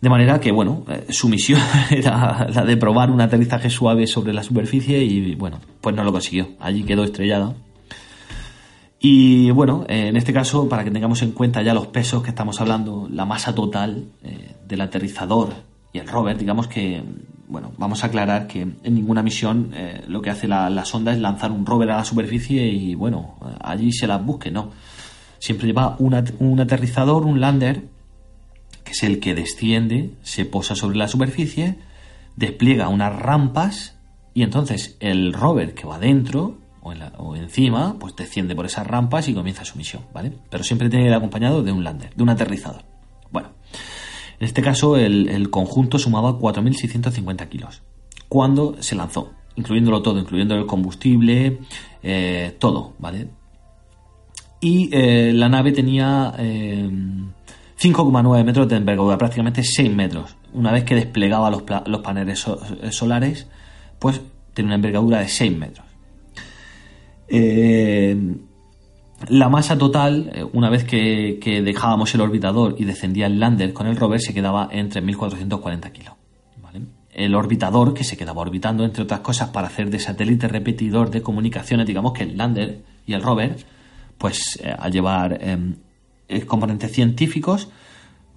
[0.00, 4.32] De manera que, bueno, eh, su misión era la de probar un aterrizaje suave sobre
[4.32, 6.48] la superficie y, bueno, pues no lo consiguió.
[6.60, 7.54] Allí quedó estrellada.
[8.98, 12.30] Y bueno, eh, en este caso, para que tengamos en cuenta ya los pesos que
[12.30, 14.06] estamos hablando, la masa total
[14.66, 15.54] del aterrizador
[15.92, 17.02] y el rover, digamos que,
[17.52, 19.72] bueno, vamos a aclarar que en ninguna misión
[20.08, 23.92] lo que hace la, sonda es lanzar un rover a la superficie y, bueno, allí
[23.92, 24.70] se las busque, no.
[25.38, 27.84] Siempre lleva un aterrizador, un lander,
[28.84, 31.76] que es el que desciende, se posa sobre la superficie,
[32.36, 33.96] despliega unas rampas
[34.32, 39.34] y entonces el rover que va dentro o, encima, pues desciende por esas rampas y
[39.34, 40.32] comienza su misión, ¿vale?
[40.50, 42.91] Pero siempre tiene que ir acompañado de un lander, de un aterrizador.
[44.42, 47.80] En este caso el, conjunto sumaba 4.650 kilos
[48.28, 51.60] cuando se lanzó, incluyéndolo todo, incluyendo el combustible,
[52.02, 53.28] eh, todo, ¿vale?
[54.60, 56.90] Y eh, la nave tenía eh,
[57.80, 60.34] 5,9 metros de envergadura, prácticamente 6 metros.
[60.52, 61.62] Una vez que desplegaba los,
[62.02, 62.44] paneles
[62.90, 63.46] solares,
[64.00, 64.20] pues
[64.54, 65.86] tiene una envergadura de 6 metros.
[67.28, 68.16] Eh,
[69.28, 73.86] la masa total, eh, una vez que, dejábamos el orbitador y descendía el lander con
[73.86, 76.14] el rover, se quedaba en 3.440 kilos.
[77.14, 81.20] El orbitador, que se quedaba orbitando, entre otras cosas, para hacer de satélite repetidor de
[81.20, 83.56] comunicaciones, digamos que el lander y el rover,
[84.16, 85.76] pues eh, al llevar em,
[86.28, 87.68] eh, componentes científicos,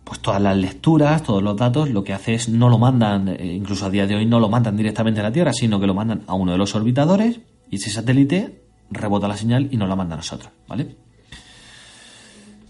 [0.04, 3.86] pues todas las lecturas, todos los datos, lo que hace es no lo mandan, incluso
[3.86, 6.24] a día de hoy no lo mandan directamente a la Tierra, sino que lo mandan
[6.28, 7.39] a uno de los orbitadores
[7.71, 10.95] y ese satélite rebota la señal y nos la manda a nosotros, ¿vale?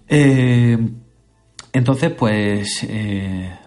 [0.08, 0.78] Eh,
[1.74, 2.88] entonces, pues,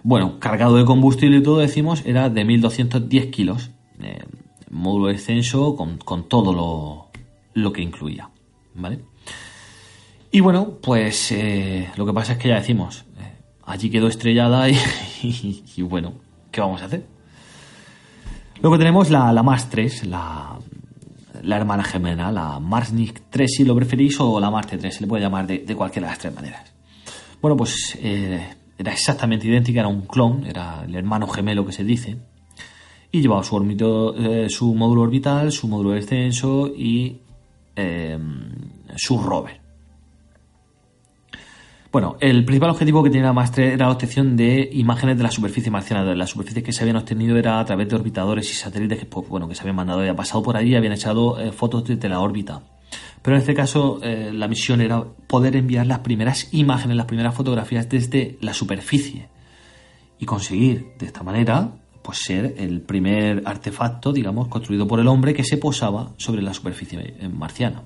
[0.02, 3.70] bueno, cargado de combustible y todo, decimos, era de 1210 kilos.
[4.70, 7.08] módulo de descenso con, todo lo,
[7.54, 8.30] lo, que incluía,
[8.74, 9.00] ¿vale?
[10.30, 13.32] Y bueno, pues eh, lo que pasa es que ya decimos, eh,
[13.64, 16.14] allí quedó estrellada y, bueno,
[16.50, 17.06] ¿qué vamos a hacer?
[18.60, 20.58] Luego tenemos la, la MARS 3, la,
[21.42, 25.06] la hermana gemela, la Marsnik 3 si lo preferís o la Marte 3, se le
[25.06, 26.72] puede llamar de, de cualquiera de las tres maneras.
[27.40, 28.46] Bueno, pues eh,
[28.76, 32.16] era exactamente idéntica, era un clon, era el hermano gemelo que se dice,
[33.10, 33.56] y llevaba su,
[34.48, 37.20] su módulo orbital, su módulo de descenso y
[38.96, 39.67] su rover.
[41.90, 45.30] Bueno, el principal objetivo que tenía la MASTRE era la obtención de imágenes de la
[45.30, 46.14] superficie marciana.
[46.14, 49.26] Las superficies que se habían obtenido era a través de orbitadores y satélites que, pues,
[49.26, 52.10] bueno, que se habían mandado y pasado por allí y habían echado eh, fotos desde
[52.10, 52.60] la órbita.
[53.22, 57.34] Pero en este caso eh, la misión era poder enviar las primeras imágenes, las primeras
[57.34, 59.28] fotografías desde la superficie
[60.18, 61.70] y conseguir de esta manera
[62.02, 66.52] pues ser el primer artefacto, digamos, construido por el hombre que se posaba sobre la
[66.52, 67.82] superficie eh, marciana.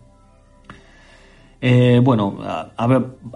[1.65, 2.39] Eh, bueno,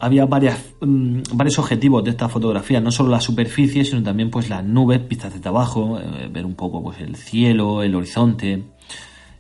[0.01, 4.51] había varias, mm, varios objetivos de esta fotografía, no solo la superficie, sino también pues
[4.51, 8.65] las nubes vistas desde abajo, eh, ver un poco pues el cielo, el horizonte,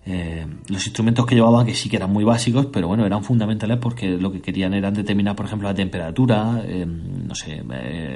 [0.04, 3.78] eh, los instrumentos que llevaban que sí que eran muy básicos, pero bueno, eran fundamentales
[3.78, 7.64] porque lo que querían era determinar, por ejemplo, la temperatura, no sé,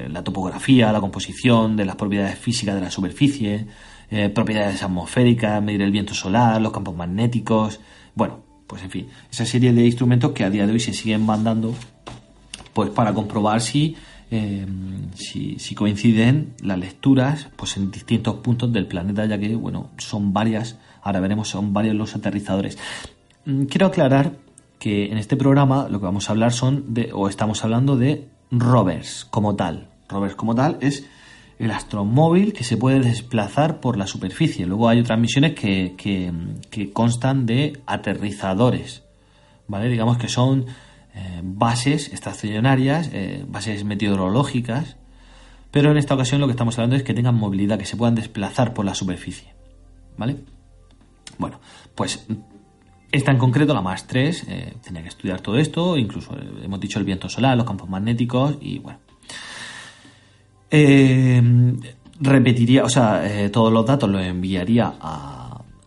[0.09, 3.67] la topografía, la composición de las propiedades físicas de la superficie,
[4.33, 7.81] propiedades atmosféricas, medir el viento solar, los campos magnéticos,
[8.15, 11.27] bueno, pues en fin, esa serie de instrumentos que a día de hoy se siguen
[11.27, 11.75] mandando
[12.73, 13.97] pues para comprobar si,
[14.31, 14.65] eh,
[15.17, 20.79] si, coinciden las lecturas pues en distintos puntos del planeta, ya que bueno, son varias,
[21.03, 22.79] ahora veremos, son varios los aterrizadores.
[23.45, 24.35] Mm, quiero aclarar
[24.79, 28.29] que en este programa lo que vamos a hablar son de, o estamos hablando de
[28.53, 29.89] rovers como tal.
[30.09, 31.09] Rovers como tal es
[31.61, 34.65] el astromóvil que se puede desplazar por la superficie.
[34.65, 39.05] Luego hay otras misiones que, que, constan de aterrizadores,
[39.69, 39.91] ¿vale?
[39.91, 40.65] Digamos que son
[41.15, 44.97] eh, bases estacionarias, eh, bases meteorológicas,
[45.71, 48.15] pero en esta ocasión lo que estamos hablando es que tengan movilidad, que se puedan
[48.15, 49.53] desplazar por la superficie,
[50.17, 50.37] ¿vale?
[51.37, 51.61] Bueno,
[51.95, 52.27] pues
[53.13, 56.99] esta en concreto, la más 3, eh, tenía que estudiar todo esto, incluso hemos dicho
[56.99, 58.99] el viento solar, los campos magnéticos y bueno,
[60.71, 61.43] eh,
[62.21, 64.95] repetiría, o sea, eh, todos los datos los enviaría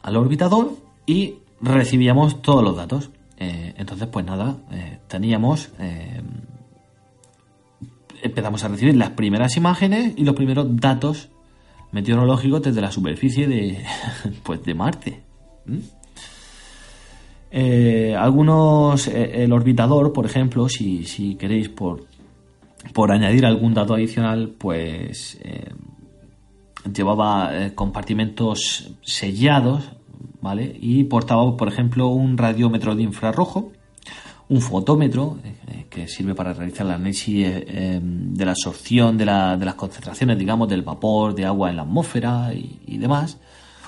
[0.02, 0.74] al orbitador
[1.06, 3.10] y recibíamos todos los datos.
[3.38, 4.58] Eh, entonces, pues nada,
[5.08, 5.70] teníamos,
[8.22, 11.30] empezamos a recibir las primeras imágenes y los primeros datos
[11.92, 13.84] meteorológicos desde la superficie de,
[14.44, 15.24] pues de Marte.
[18.18, 22.08] algunos, el orbitador, por ejemplo, si, si queréis, por
[22.92, 25.72] por añadir algún dato adicional, pues eh,
[26.92, 29.92] llevaba eh, compartimentos sellados,
[30.42, 30.76] ¿vale?
[30.80, 33.72] Y portaba, por ejemplo, un radiómetro de infrarrojo,
[34.50, 40.38] un fotómetro, eh, que sirve para realizar la análisis de la absorción de, las concentraciones,
[40.38, 43.40] digamos, del vapor de agua en la atmósfera y, y demás,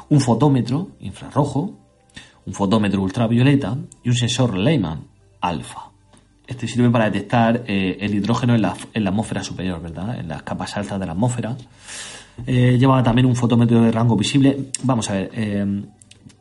[0.10, 1.80] un fotómetro infrarrojo,
[2.46, 5.08] un fotómetro ultravioleta y un sensor Lehman
[5.42, 5.95] alfa.
[6.48, 10.20] Este sirve para detectar eh, el hidrógeno en la, atmósfera superior, ¿verdad?
[10.20, 11.58] En las capas altas de la atmósfera.
[12.46, 14.70] Eh, llevaba también un fotómetro de rango visible.
[14.84, 15.32] Vamos a ver.
[15.34, 15.84] Eh,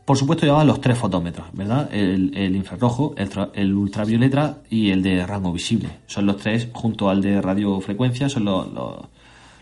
[0.05, 1.89] por supuesto llevaba los tres fotómetros, ¿verdad?
[1.91, 3.15] El, infrarrojo,
[3.55, 5.89] el, ultravioleta y el de rango visible.
[6.07, 8.67] Son los tres, junto al de radiofrecuencia, son los,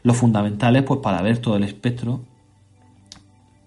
[0.02, 2.22] los, fundamentales pues, para ver todo el espectro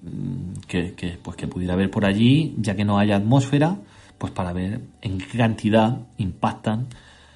[0.02, 3.78] mm, que, que, pues, que pudiera haber por allí, ya que no haya atmósfera
[4.18, 6.88] pues para ver en qué cantidad impactan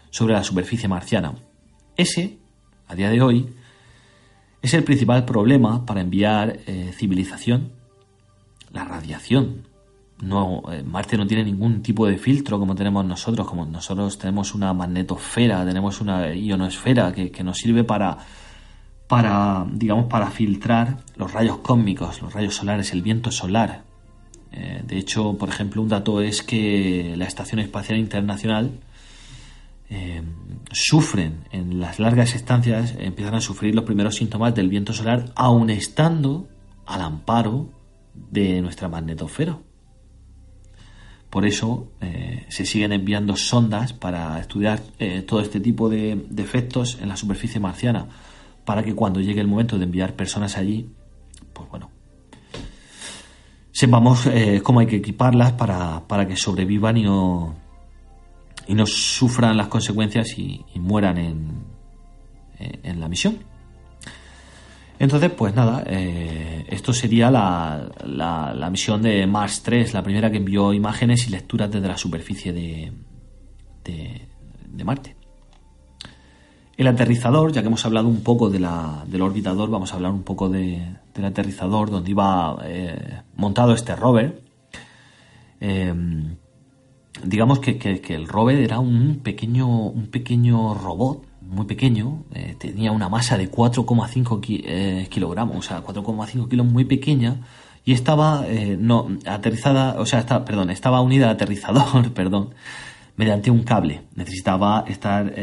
[0.09, 1.33] sobre la superficie marciana.
[1.95, 2.37] Ese,
[2.87, 3.53] a día de hoy,
[4.61, 7.71] es el principal problema para enviar eh, civilización,
[8.71, 9.67] la radiación.
[10.21, 14.53] No, eh, Marte no tiene ningún tipo de filtro como tenemos nosotros, como nosotros tenemos
[14.53, 18.17] una magnetosfera, tenemos una ionosfera que, que nos sirve para,
[19.07, 23.83] para, digamos, para filtrar los rayos cósmicos, los rayos solares, el viento solar,
[24.51, 28.71] eh, de hecho, por ejemplo, un dato es que la Estación Espacial Internacional
[29.89, 30.21] eh,
[30.71, 35.69] sufren en las largas estancias, empiezan a sufrir los primeros síntomas del viento solar, aun
[35.69, 36.47] estando
[36.85, 37.69] al amparo
[38.13, 39.59] de nuestra magnetosfera.
[41.29, 44.79] Por eso eh, se siguen enviando sondas para estudiar
[45.27, 48.07] todo este tipo de, de efectos en la superficie marciana,
[48.65, 50.89] para que cuando llegue el momento de enviar personas allí,
[51.53, 51.91] pues bueno,
[53.71, 57.55] sepamos eh, cómo hay que equiparlas para, que sobrevivan y no,
[58.67, 61.63] y no sufran las consecuencias y, mueran en,
[62.59, 63.39] en, la misión.
[64.97, 70.37] Entonces, pues nada, eh, esto sería la, la, misión de Mars 3, la primera que
[70.37, 72.91] envió imágenes y lecturas desde la superficie de,
[73.85, 75.15] de, Marte.
[76.75, 80.11] El aterrizador, ya que hemos hablado un poco de la, del orbitador, vamos a hablar
[80.11, 80.81] un poco de,
[81.19, 84.41] del aterrizador donde iba eh, montado este rover.
[85.59, 85.93] Eh,
[87.23, 92.91] digamos que, que, el rover era un pequeño, un pequeño robot muy pequeño, eh, tenía
[92.91, 97.41] una masa de 4,5 eh, kilogramos, o sea, 4,5 kilos muy pequeña,
[97.83, 98.45] y estaba
[98.77, 102.53] no aterrizada, o sea, está, perdón, estaba unida al aterrizador, perdón,
[103.19, 104.03] mediante un cable.
[104.15, 105.35] Necesitaba estar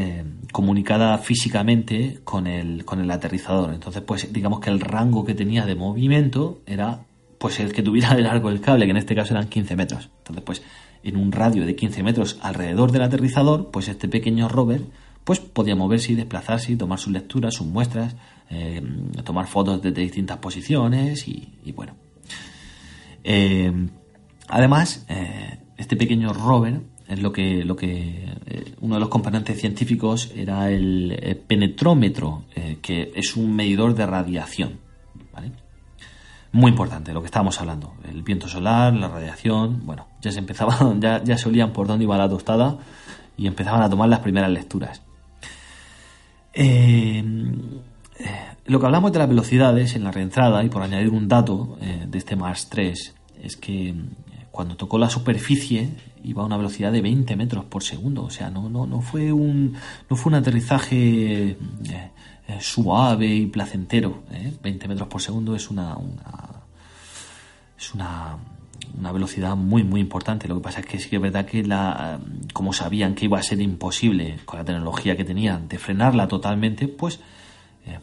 [0.51, 3.75] comunicada físicamente con el, con el aterrizador.
[3.75, 7.01] Entonces, pues digamos que el rango que tenía de movimiento era
[7.37, 10.09] pues el que tuviera de largo el cable, que en este caso eran 15 metros.
[10.21, 10.63] Entonces, pues
[11.03, 14.81] en un radio de 15 metros alrededor del aterrizador, pues este pequeño rover
[15.25, 18.17] pues podía moverse y desplazarse y tomar sus lecturas, sus muestras,
[18.49, 18.81] eh,
[19.25, 21.97] tomar fotos desde distintas posiciones y, bueno.
[23.25, 23.73] Eh,
[24.49, 28.27] además, eh, este pequeño rover es lo que, lo que
[28.81, 32.45] uno de los componentes científicos era el penetrómetro,
[32.83, 34.87] que es un medidor de radiación.
[36.53, 37.95] Muy importante lo que estábamos hablando.
[38.09, 42.05] El viento solar, la radiación, bueno, ya se empezaban, ya, ya se olían por dónde
[42.05, 42.79] iba la tostada
[43.37, 45.03] y empezaban a tomar las primeras lecturas.
[46.55, 47.23] Eh,
[48.65, 52.07] lo que hablamos de las velocidades en la reentrada, y por añadir un dato eh,
[52.09, 53.95] de este Mars 3, es que eh,
[54.57, 55.91] cuando tocó la superficie
[56.25, 58.25] iba a una velocidad de 20 metros por segundo.
[58.25, 59.75] O sea, no, no, no, fue, un,
[60.09, 61.59] no fue un aterrizaje
[62.59, 64.23] suave y placentero.
[64.63, 66.63] 20 metros por segundo es una, una
[67.79, 68.39] es una
[68.99, 70.49] una velocidad muy muy importante.
[70.49, 72.19] Lo que pasa es que sí que es verdad que la,
[72.55, 76.89] como sabían que iba a ser imposible con la tecnología que tenían de frenarla totalmente,
[76.89, 77.21] pues
[77.85, 77.99] eh,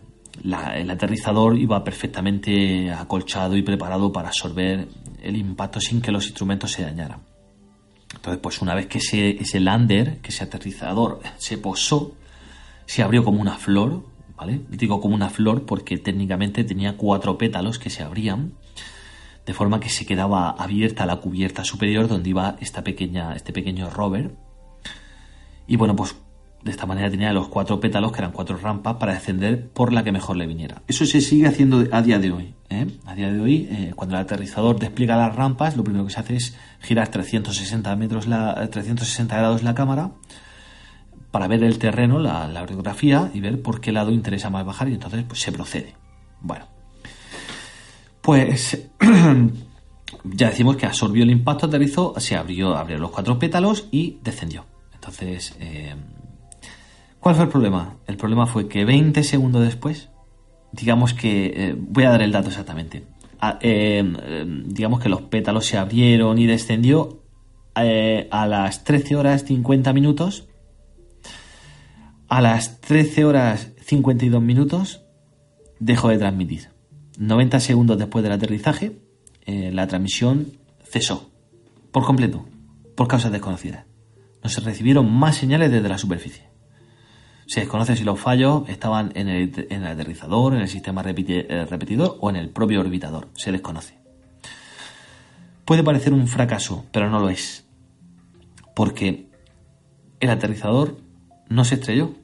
[0.75, 4.87] el aterrizador iba perfectamente acolchado y preparado para absorber
[5.23, 7.21] el impacto sin que los instrumentos se dañaran.
[8.13, 12.15] Entonces, pues una vez que ese, lander, que ese aterrizador se posó,
[12.85, 14.05] se abrió como una flor,
[14.35, 14.61] ¿vale?
[14.69, 18.53] Digo como una flor porque técnicamente tenía cuatro pétalos que se abrían
[19.45, 23.89] de forma que se quedaba abierta la cubierta superior donde iba esta pequeña, este pequeño
[23.89, 24.35] rover.
[25.67, 26.15] Y bueno, pues
[26.63, 30.03] de esta manera tenía los cuatro pétalos, que eran cuatro rampas, para descender por la
[30.03, 30.81] que mejor le viniera.
[30.87, 32.53] Eso se sigue haciendo a día de hoy.
[32.69, 32.87] ¿eh?
[33.05, 36.19] A día de hoy, eh, cuando el aterrizador despliega las rampas, lo primero que se
[36.21, 40.11] hace es girar 360, metros la, 360 grados la cámara
[41.31, 44.87] para ver el terreno, la, la orografía y ver por qué lado interesa más bajar
[44.87, 45.95] y entonces pues, se procede.
[46.39, 46.65] Bueno,
[48.21, 48.87] pues
[50.23, 54.65] ya decimos que absorbió el impacto, aterrizó, se abrió, abrió los cuatro pétalos y descendió.
[54.93, 55.95] Entonces, eh,
[57.23, 57.97] ¿cuál fue el problema?
[58.05, 60.09] El problema fue que 20 segundos después,
[60.73, 63.05] digamos que, eh, voy a dar el dato exactamente,
[63.61, 67.23] eh, digamos que los pétalos se abrieron y descendió
[67.73, 70.47] a las 13 horas 50 minutos,
[72.27, 75.03] a las 13 horas 52 minutos
[75.79, 76.69] dejó de transmitir.
[77.17, 78.99] 90 segundos después del aterrizaje,
[79.45, 80.53] eh, la transmisión
[80.83, 81.29] cesó
[81.91, 82.45] por completo,
[82.95, 83.85] por causas desconocidas.
[84.43, 86.52] No se recibieron más señales desde la superficie.
[87.53, 92.31] Se desconoce si los fallos estaban en el, aterrizador, en el sistema eh, repetidor o
[92.31, 93.29] en el propio orbitador.
[93.35, 93.93] Se desconoce.
[95.63, 97.67] Puede parecer un fracaso, pero no lo es.
[98.73, 99.29] Porque
[100.19, 100.97] el aterrizador
[101.47, 102.15] no se estrelló.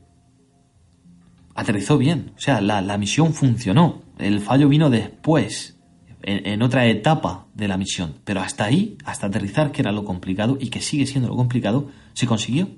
[1.54, 2.32] Aterrizó bien.
[2.36, 4.02] O sea, la misión funcionó.
[4.18, 5.78] El fallo vino después,
[6.24, 8.16] en, otra etapa de la misión.
[8.24, 11.92] Pero hasta ahí, hasta aterrizar, que era lo complicado y que sigue siendo lo complicado,
[12.14, 12.70] se consiguió.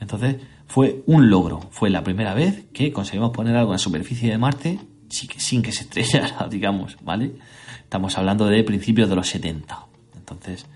[0.00, 0.38] Entonces,
[0.74, 1.60] fue un logro.
[1.70, 5.70] Fue la primera vez que conseguimos poner algo en la superficie de Marte sin que
[5.70, 7.36] se estrellara, digamos, ¿vale?
[7.78, 9.86] Estamos hablando de principios de los 70.
[10.16, 10.66] Entonces,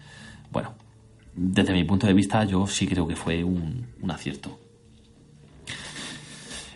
[0.52, 0.74] bueno,
[1.34, 4.56] desde mi punto de vista, yo sí creo que fue un acierto.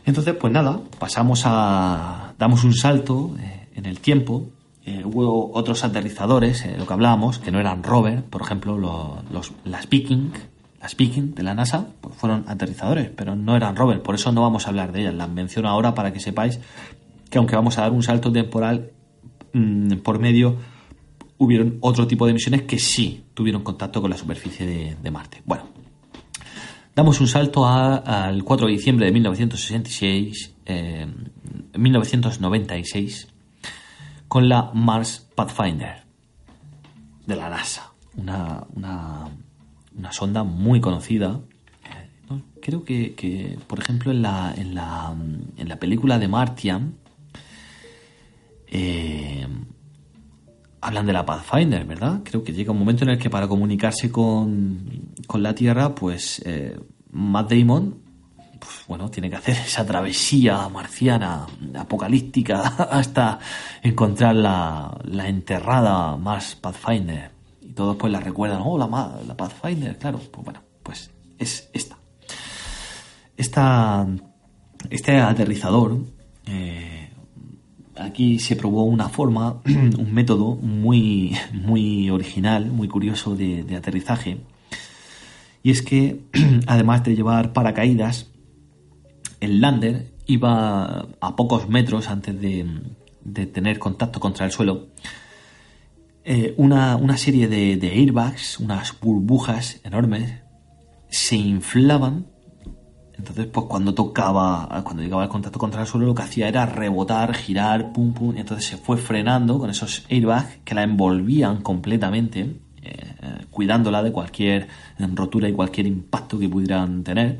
[0.04, 2.34] Entonces, pues nada, pasamos a.
[2.40, 4.48] damos un salto eh, en el tiempo.
[4.84, 9.52] Eh, hubo otros aterrizadores, eh, lo que hablábamos, que no eran rover, por ejemplo, los,
[9.64, 10.32] las Viking,
[10.82, 14.42] las Viking de la NASA, pues fueron aterrizadores, pero no eran rover, por eso no
[14.42, 15.14] vamos a hablar de ellas.
[15.14, 16.58] Las menciono ahora para que sepáis
[17.30, 18.90] que aunque vamos a dar un salto temporal
[19.52, 20.56] mm, por medio,
[21.38, 25.40] hubieron otro tipo de misiones que sí tuvieron contacto con la superficie de, Marte.
[25.44, 25.68] Bueno,
[26.94, 30.54] Damos un salto al 4 de diciembre de 1966,
[31.74, 33.26] 1996, eh,
[34.28, 36.02] con la Mars Pathfinder
[37.24, 37.92] de la NASA.
[38.14, 38.62] Una,
[40.12, 41.40] sonda muy conocida.
[41.84, 45.14] Eh, creo que, por ejemplo, en la, en, la,
[45.56, 46.94] en la película de Martian,
[48.66, 49.46] eh,
[50.80, 52.20] hablan de la Pathfinder, ¿verdad?
[52.24, 56.42] Creo que llega un momento en el que para comunicarse con, con la Tierra, pues
[56.44, 56.78] eh,
[57.10, 57.98] Matt Damon,
[58.58, 61.46] pues, bueno, tiene que hacer esa travesía marciana,
[61.78, 63.38] apocalíptica, hasta
[63.82, 67.31] encontrar la, la enterrada Mars Pathfinder.
[67.72, 71.96] Y todos pues la recuerdan, oh, la, Pathfinder, claro, pues bueno, pues es esta.
[73.34, 74.06] Esta,
[74.90, 75.96] este aterrizador,
[76.44, 77.08] eh,
[77.96, 84.40] aquí se probó una forma, un método muy, muy original, muy curioso de, aterrizaje.
[85.62, 86.26] Y es que,
[86.66, 88.30] además de llevar paracaídas,
[89.40, 92.66] el lander iba a pocos metros antes de,
[93.46, 94.88] tener contacto contra el suelo.
[96.24, 100.40] Eh, una, serie de, airbags, unas burbujas enormes,
[101.08, 102.26] se inflaban
[103.22, 106.66] entonces, pues cuando tocaba, cuando llegaba el contacto contra el suelo, lo que hacía era
[106.66, 111.62] rebotar, girar, pum, pum, y entonces se fue frenando con esos airbags que la envolvían
[111.62, 113.14] completamente, eh,
[113.48, 114.66] cuidándola de cualquier
[115.14, 117.38] rotura y cualquier impacto que pudieran tener.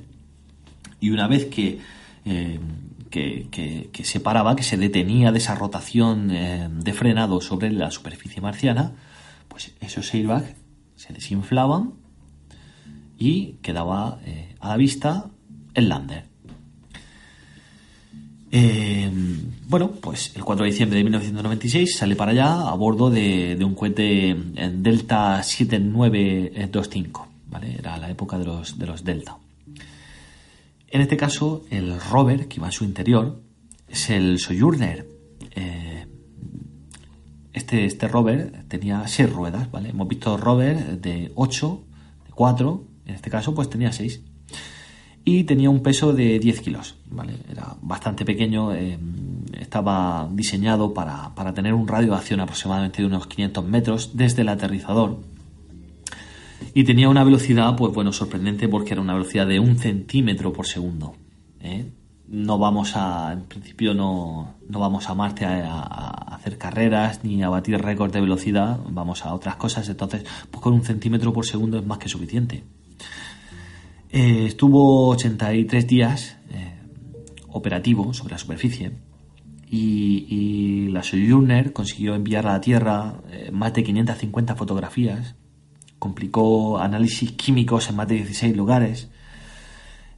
[1.01, 1.80] Y una vez que,
[2.26, 2.61] eh,
[3.12, 8.40] que, se paraba, que se detenía de esa rotación eh, de frenado sobre la superficie
[8.40, 8.92] marciana,
[9.48, 10.54] pues esos airbags
[10.96, 11.92] se desinflaban
[13.18, 14.18] y quedaba
[14.58, 15.26] a la vista
[15.74, 16.32] el lander.
[18.54, 19.10] Eh,
[19.66, 23.74] bueno, pues el 4 de diciembre de 1996 sale para allá a bordo de, un
[23.74, 24.36] cohete
[24.74, 27.76] Delta 7925, ¿vale?
[27.78, 29.38] Era la época de los, de los Delta.
[30.93, 33.40] En este caso, el rover que iba en su interior
[33.88, 35.09] es el Sojourner.
[35.57, 36.07] Eh,
[37.55, 39.88] este, este rover tenía seis ruedas, ¿vale?
[39.88, 41.84] Hemos visto rover de 8,
[42.26, 44.20] de 4, en este caso pues tenía 6
[45.24, 47.36] y tenía un peso de 10 kilos, ¿vale?
[47.51, 48.99] Era bastante pequeño, eh,
[49.59, 54.51] estaba diseñado para, tener un radio de acción aproximadamente de unos 500 metros desde el
[54.51, 55.20] aterrizador
[56.74, 60.66] y tenía una velocidad, pues bueno, sorprendente porque era una velocidad de un centímetro por
[60.66, 61.14] segundo.
[61.60, 61.86] ¿eh?
[62.28, 65.82] No vamos a, en principio no, no vamos a Marte a,
[66.34, 70.72] hacer carreras ni a batir récords de velocidad, vamos a otras cosas, entonces pues con
[70.72, 72.64] un centímetro por segundo es más que suficiente.
[74.10, 76.74] Eh, estuvo 83 días eh,
[77.48, 78.92] operativo sobre la superficie
[79.72, 85.34] y, la Sojourner consiguió enviar a la Tierra eh, más de 550 fotografías,
[86.03, 89.09] complicó análisis químicos en más de 16 lugares.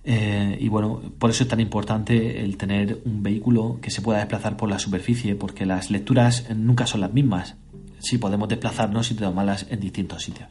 [0.03, 4.57] y bueno, por eso es tan importante el tener un vehículo que se pueda desplazar
[4.57, 7.57] por la superficie, porque las lecturas nunca son las mismas.
[7.99, 10.49] Si podemos desplazarnos y tomarlas en distintos sitios.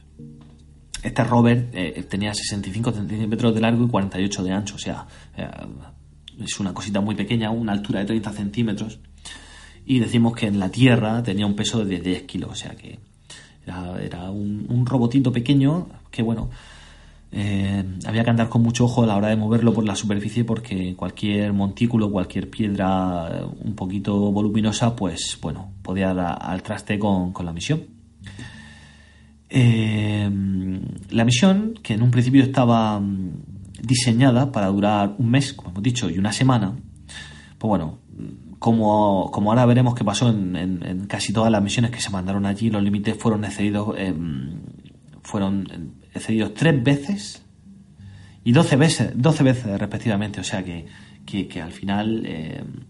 [1.01, 5.49] Este rover eh, tenía 65 centímetros de largo y 48 de ancho, o sea, eh,
[6.43, 8.99] es una cosita muy pequeña, una altura de 30 centímetros.
[9.84, 12.99] Y decimos que en la Tierra tenía un peso de 10 kilos, o sea que
[13.66, 16.49] era, un, robotito pequeño que, bueno,
[17.32, 20.43] eh, había que andar con mucho ojo a la hora de moverlo por la superficie
[20.43, 27.34] porque cualquier montículo, cualquier piedra un poquito voluminosa, pues bueno, podía dar al traste con
[27.43, 27.93] la misión.
[29.55, 30.28] Eh,
[31.11, 33.34] la misión, que en un principio estaba mm,
[33.84, 36.74] diseñada para durar un mes, como hemos dicho, y una semana,
[37.64, 37.99] pues bueno,
[38.59, 42.70] como, como ahora veremos que pasó en, casi todas las misiones que se mandaron allí,
[42.70, 44.59] los límites fueron excedidos, em,
[45.22, 47.41] fueron excedidos tres veces
[48.43, 50.88] y doce veces, 12 veces respectivamente, o sea que,
[51.26, 52.82] que, al final em,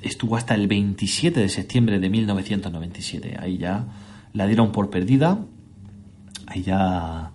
[0.00, 3.84] estuvo hasta el 27 de septiembre de 1997, ahí ya
[4.32, 5.44] la dieron por perdida.
[6.46, 7.32] Ahí ya,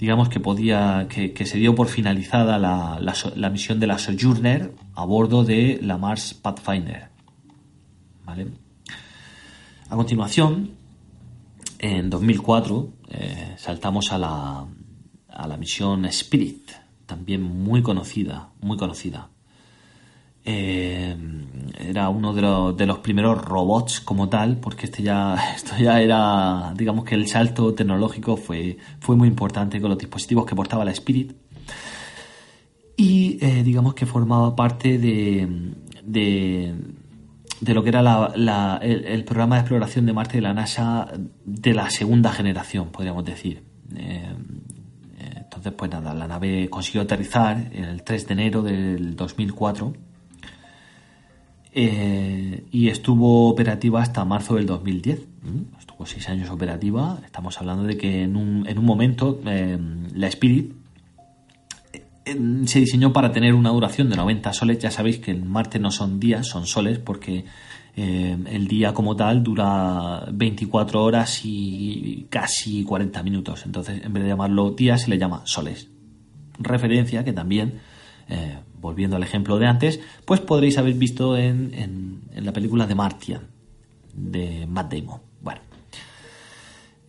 [0.00, 2.98] digamos que podía, que, se dio por finalizada la,
[3.36, 7.10] la, misión de la Sojourner a bordo de la Mars Pathfinder.
[8.24, 8.46] ¿Vale?
[9.90, 10.70] A continuación,
[11.78, 14.66] en 2004, eh, saltamos a la,
[15.28, 16.70] a la misión Spirit,
[17.04, 19.29] también muy conocida, muy conocida.
[20.44, 21.16] Eh,
[21.78, 27.04] era uno de los, primeros robots como tal, porque este ya, esto ya era, digamos
[27.04, 31.34] que el salto tecnológico fue, fue muy importante con los dispositivos que portaba la Spirit.
[32.96, 35.72] Y eh, digamos que formaba parte de,
[36.04, 36.74] de,
[37.74, 38.30] lo que era
[38.82, 41.08] el, programa de exploración de Marte de la NASA
[41.44, 43.62] de la segunda generación, podríamos decir.
[43.96, 44.34] Eh,
[45.34, 49.94] entonces, pues nada, la nave consiguió aterrizar el 3 de enero del 2004
[51.72, 55.28] eh, y estuvo operativa hasta marzo del 2010.
[55.42, 57.20] Mm, estuvo seis años operativa.
[57.24, 59.78] Estamos hablando de que en un, en un momento eh,
[60.14, 60.72] la Spirit
[62.24, 64.78] eh, se diseñó para tener una duración de 90 soles.
[64.78, 67.44] Ya sabéis que en Marte no son días, son soles, porque
[67.96, 73.62] eh, el día como tal dura 24 horas y casi 40 minutos.
[73.66, 75.88] Entonces, en vez de llamarlo días, se le llama soles.
[76.58, 77.80] Referencia que también,
[78.28, 82.94] eh, volviendo al ejemplo de antes, pues podréis haber visto en, en, la película de
[82.94, 83.42] Martian,
[84.14, 85.20] de Matt Damon.
[85.42, 85.60] Bueno.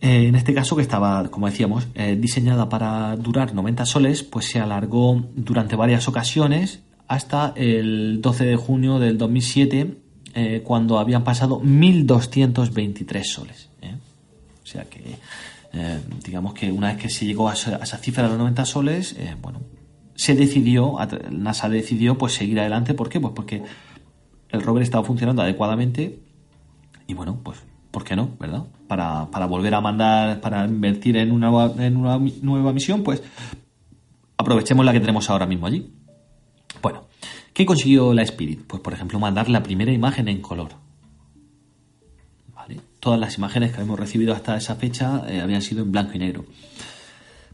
[0.00, 1.86] Eh, en este caso, que estaba, como decíamos,
[2.18, 8.56] diseñada para durar 90 soles, pues se alargó durante varias ocasiones hasta el 12 de
[8.56, 9.98] junio del 2007
[10.34, 13.68] eh, cuando habían pasado 1.223 soles.
[13.82, 13.94] ¿eh?
[14.62, 15.16] O sea que,
[15.74, 19.14] eh, digamos que una vez que se llegó a esa, cifra de los 90 soles,
[19.42, 19.60] bueno,
[20.22, 20.96] se decidió,
[21.30, 22.94] NASA decidió pues seguir adelante.
[22.94, 23.18] ¿Por qué?
[23.18, 23.62] Pues porque
[24.50, 26.20] el rover estaba funcionando adecuadamente
[27.08, 27.58] y bueno, pues,
[27.90, 28.30] ¿por qué no?
[28.38, 28.64] ¿Verdad?
[28.86, 31.48] Para, para volver a mandar, para invertir en una,
[31.78, 33.20] en una nueva misión, pues
[34.36, 35.92] aprovechemos la que tenemos ahora mismo allí.
[36.80, 37.06] Bueno,
[37.52, 38.62] ¿Qué consiguió la Spirit?
[38.66, 40.70] Pues por ejemplo mandar la primera imagen en color.
[43.00, 46.20] Todas las imágenes que hemos recibido hasta esa fecha eh, habían sido en blanco y
[46.20, 46.44] negro.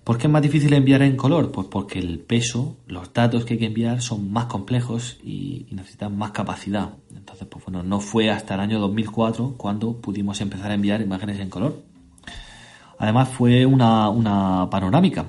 [0.09, 1.53] ¿Por qué es más difícil enviar en color?
[1.53, 6.17] Pues porque el peso, los datos que hay que enviar son más complejos y, necesitan
[6.17, 6.95] más capacidad.
[7.15, 11.39] Entonces, pues bueno, no fue hasta el año 2004 cuando pudimos empezar a enviar imágenes
[11.41, 11.83] en color.
[12.99, 15.27] Además fue una, una panorámica,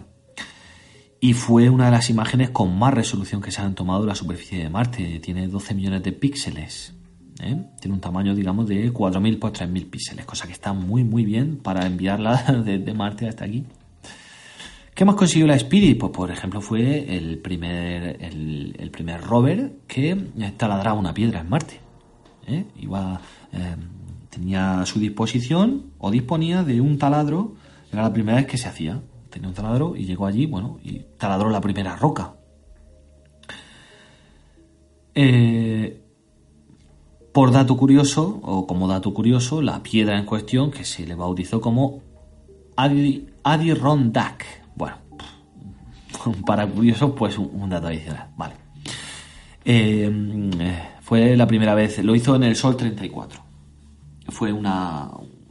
[1.20, 4.16] y fue una de las imágenes con más resolución que se han tomado de la
[4.16, 5.20] superficie de Marte.
[5.20, 6.94] Tiene 12 millones de píxeles.
[7.42, 7.66] ¿eh?
[7.82, 11.58] Tiene un tamaño, digamos, de 4.000 por 3.000 píxeles, cosa que está muy, muy bien
[11.58, 13.66] para enviarla desde Marte hasta aquí.
[15.00, 15.98] ¿Qué más consiguió la Spirit?
[15.98, 20.14] Pues, por ejemplo, fue el primer, el, primer rover que
[20.58, 21.80] taladraba una piedra en Marte.
[22.46, 22.66] ¿eh?
[22.78, 23.76] Eh,
[24.30, 27.54] tenía a su disposición o disponía de un taladro,
[27.94, 31.06] era la primera vez que se hacía tenía un taladro y llegó allí, bueno, y
[31.18, 32.34] taladró la primera roca.
[35.16, 36.02] Eh,
[37.32, 41.62] por dato curioso, o como dato curioso, la piedra en cuestión, que se le bautizó
[41.62, 42.02] como
[42.76, 44.59] Adirondack.
[46.46, 48.30] Para curioso, pues un, dato adicional.
[48.38, 48.56] Vale.
[49.66, 50.12] Eh,
[51.02, 53.42] fue la primera vez, lo hizo en el Sol 34.
[54.30, 55.10] Fue una.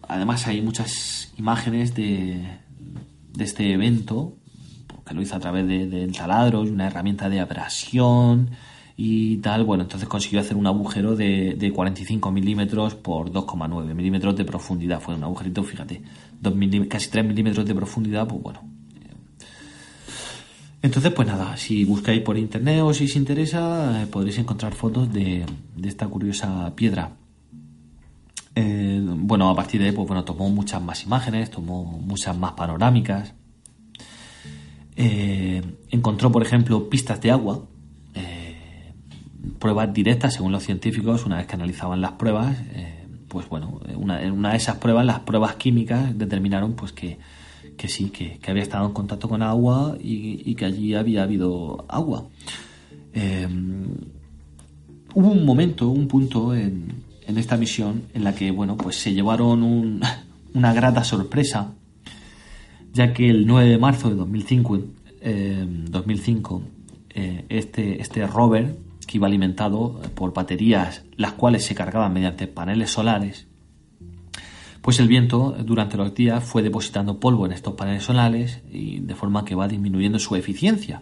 [0.09, 2.59] Además, hay muchas imágenes de,
[3.33, 4.35] de este evento,
[5.07, 8.51] que lo hizo a través del de, taladro y una herramienta de abrasión
[8.97, 14.35] y tal, bueno, entonces consiguió hacer un agujero de, de 45 milímetros por 2,9 milímetros
[14.35, 15.01] de profundidad.
[15.01, 16.03] Fue un agujerito, fíjate,
[16.89, 18.68] casi 3 milímetros de profundidad, pues bueno.
[20.81, 25.13] Entonces, pues nada, si buscáis por internet o si os interesa, eh, podréis encontrar fotos
[25.13, 25.45] de,
[25.83, 27.17] esta curiosa piedra.
[28.55, 32.53] Eh, bueno, a partir de ahí, pues bueno, tomó muchas más imágenes, tomó muchas más
[32.53, 33.35] panorámicas.
[34.95, 37.65] Eh, encontró, por ejemplo, pistas de agua,
[38.15, 38.93] eh,
[39.59, 42.57] pruebas directas, según los científicos, una vez que analizaban las pruebas,
[43.27, 47.19] pues bueno, una, una de esas pruebas, las pruebas químicas, determinaron pues que,
[47.87, 52.27] sí, que, había estado en contacto con agua y, que allí había habido agua.
[55.15, 59.13] hubo un momento, un punto en, en esta misión en la que, bueno, pues se
[59.13, 59.63] llevaron
[60.55, 61.75] una grata sorpresa,
[62.93, 64.79] ya que el 9 de marzo de 2005,
[65.91, 68.77] 2005 eh, eh, este, este rover,
[69.07, 73.47] que iba alimentado por baterías, las cuales se cargaban mediante paneles solares,
[74.83, 79.15] pues el viento durante los días fue depositando polvo en estos paneles solares y de
[79.15, 81.01] forma que va disminuyendo su eficiencia.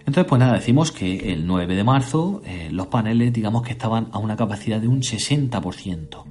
[0.00, 4.08] Entonces, pues nada, decimos que el 9 de marzo eh, los paneles, digamos que estaban
[4.12, 6.24] a una capacidad de un 60%.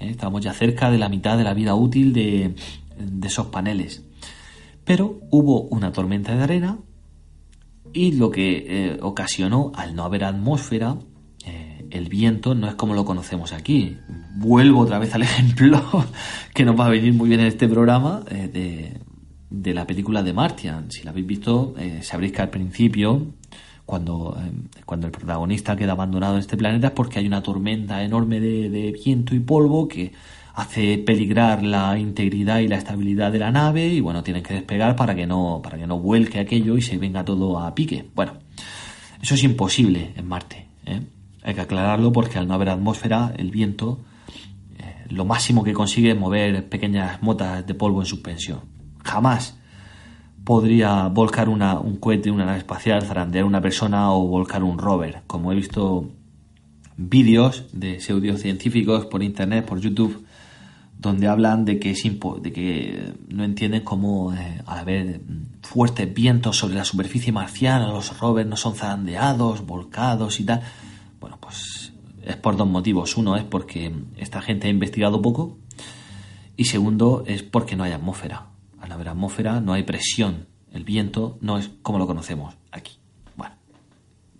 [0.00, 0.10] ¿Eh?
[0.10, 2.54] Estábamos ya cerca de la mitad de la vida útil de,
[3.24, 4.04] esos paneles.
[4.84, 6.78] Pero hubo una tormenta de arena
[7.92, 10.96] y lo que eh, ocasionó, al no haber atmósfera,
[11.92, 13.98] el viento no es como lo conocemos aquí.
[14.34, 15.80] Vuelvo otra vez al ejemplo
[16.54, 19.00] que nos va a venir muy bien en este programa de
[19.52, 20.90] de la película de Martian.
[20.90, 23.26] Si la habéis visto, eh, sabréis que al principio,
[23.84, 24.50] cuando, eh,
[24.86, 28.92] cuando el protagonista queda abandonado en este planeta, es porque hay una tormenta enorme de,
[28.92, 30.12] viento y polvo que
[30.54, 34.96] hace peligrar la integridad y la estabilidad de la nave y bueno, tienen que despegar
[34.96, 38.06] para que no, para que no vuelque aquello y se venga todo a pique.
[38.14, 38.34] Bueno,
[39.20, 40.66] eso es imposible en Marte.
[40.86, 41.00] ¿eh?
[41.42, 44.00] Hay que aclararlo porque al no haber atmósfera, el viento
[45.08, 48.72] lo máximo que consigue es mover pequeñas motas de polvo en suspensión
[49.04, 49.56] jamás
[50.44, 55.22] podría volcar un cohete, una nave espacial, zarandear una persona o volcar un rover.
[55.26, 56.10] Como he visto
[56.96, 60.24] vídeos de pseudocientíficos por internet, por YouTube,
[60.98, 65.20] donde hablan de que, es de que no entienden cómo, eh, al haber
[65.62, 70.62] fuertes vientos sobre la superficie marciana, los rovers no son zarandeados, volcados y tal.
[72.22, 73.16] Es por dos motivos.
[73.16, 75.58] Uno es porque esta gente ha investigado poco
[76.56, 78.48] y segundo es porque no hay atmósfera.
[78.80, 80.46] Al haber atmósfera no hay presión.
[80.72, 82.98] El viento no es como lo conocemos aquí.
[83.36, 83.54] Bueno,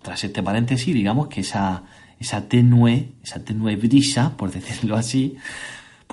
[0.01, 1.83] tras este paréntesis, digamos que esa,
[2.19, 5.37] esa tenue, esa tenue brisa, por decirlo así,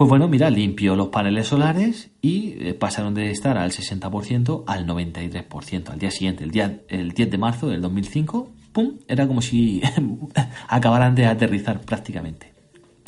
[0.01, 4.87] pues bueno, mira, limpió los paneles solares y eh, pasaron de estar al 60% al
[4.87, 5.91] 93%.
[5.91, 8.99] Al día siguiente, el, día, el 10 de marzo del 2005, ¡pum!
[9.09, 9.83] Era como si
[10.69, 12.53] acabaran de aterrizar prácticamente.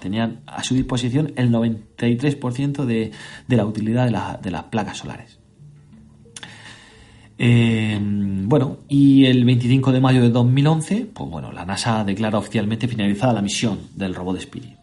[0.00, 3.12] Tenían a su disposición el 93% de,
[3.46, 5.38] de, la utilidad de, las placas solares.
[7.38, 12.88] Eh, bueno, y el 25 de mayo de 2011, pues bueno, la NASA declara oficialmente
[12.88, 14.82] finalizada la misión del robot Spirit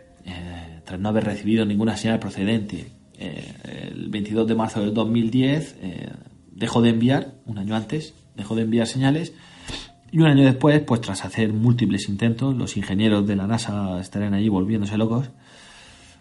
[0.90, 2.88] tras no haber recibido ninguna señal procedente.
[3.16, 6.10] Eh, el 22 de marzo del 2010 eh,
[6.52, 9.34] dejó de enviar, un año antes, dejó de enviar señales
[10.12, 14.34] y un año después, pues tras hacer múltiples intentos, los ingenieros de la NASA estarían
[14.34, 15.30] allí volviéndose locos,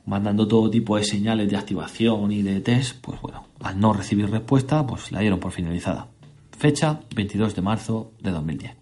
[0.06, 4.30] mandando todo tipo de señales de activación y de test, pues bueno, al no recibir
[4.30, 6.08] respuesta, pues la dieron por finalizada.
[6.56, 8.72] Fecha 22 de marzo de 2010.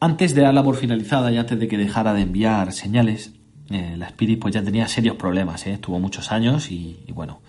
[0.00, 3.34] Antes de darla por finalizada y antes de que dejara de enviar señales,
[3.70, 5.74] eh, la Spirit pues ya tenía serios problemas, ¿eh?
[5.74, 7.40] estuvo muchos años y, bueno,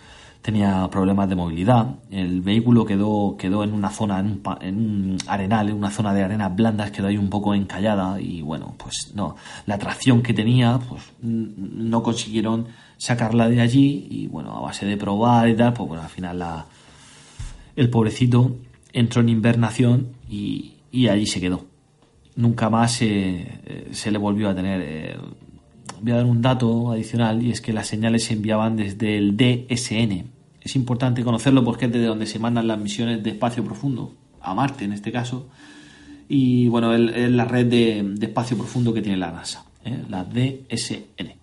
[0.43, 1.95] tenía problemas de movilidad.
[2.11, 6.53] El vehículo quedó, quedó en una zona, en un, arenal, en una zona de arenas
[6.53, 11.01] blandas, quedó ahí un poco encallada y bueno, pues no, la tracción que tenía, pues
[11.21, 12.67] no consiguieron
[12.97, 16.39] sacarla de allí y bueno, a base de probar y tal, pues bueno, al final
[16.39, 16.65] la,
[17.77, 18.57] el pobrecito
[18.91, 21.65] entró en invernación y, y allí se quedó.
[22.35, 25.17] Nunca más se, se le volvió a tener eh,
[26.01, 29.37] voy a dar un dato adicional y es que las señales se enviaban desde el
[29.37, 30.32] DSN.
[30.63, 34.53] Es importante conocerlo porque es desde donde se mandan las misiones de espacio profundo, a
[34.53, 35.47] Marte en este caso.
[36.29, 39.99] Y bueno, es la red de, espacio profundo que tiene la NASA, ¿eh?
[40.09, 41.33] la DSN.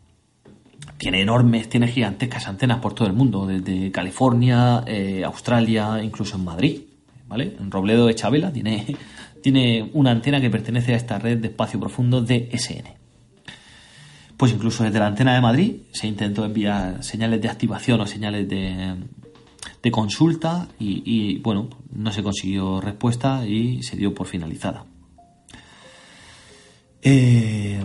[0.96, 6.44] Tiene enormes, tiene gigantescas antenas por todo el mundo, desde California, eh, Australia, incluso en
[6.44, 6.80] Madrid.
[7.28, 7.56] ¿vale?
[7.58, 8.96] En Robledo de Chabela tiene,
[9.42, 12.99] tiene una antena que pertenece a esta red de espacio profundo DSN
[14.41, 18.49] pues incluso desde la antena de Madrid se intentó enviar señales de activación o señales
[18.49, 24.86] de, consulta y, bueno, no se consiguió respuesta y se dio por finalizada.
[27.03, 27.82] Eh,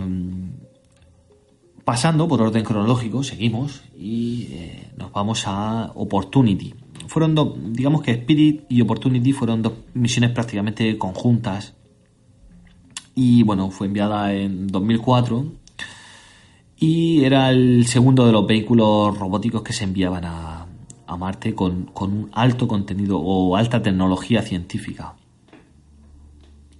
[1.84, 6.74] pasando por orden cronológico, seguimos y eh, nos vamos a Opportunity.
[7.06, 11.74] Fueron dos, digamos que Spirit y Opportunity fueron dos misiones prácticamente conjuntas
[13.14, 15.65] y bueno, fue enviada en 2004
[16.78, 20.66] y era el segundo de los vehículos robóticos que se enviaban a,
[21.06, 25.14] a Marte con, un alto contenido o alta tecnología científica.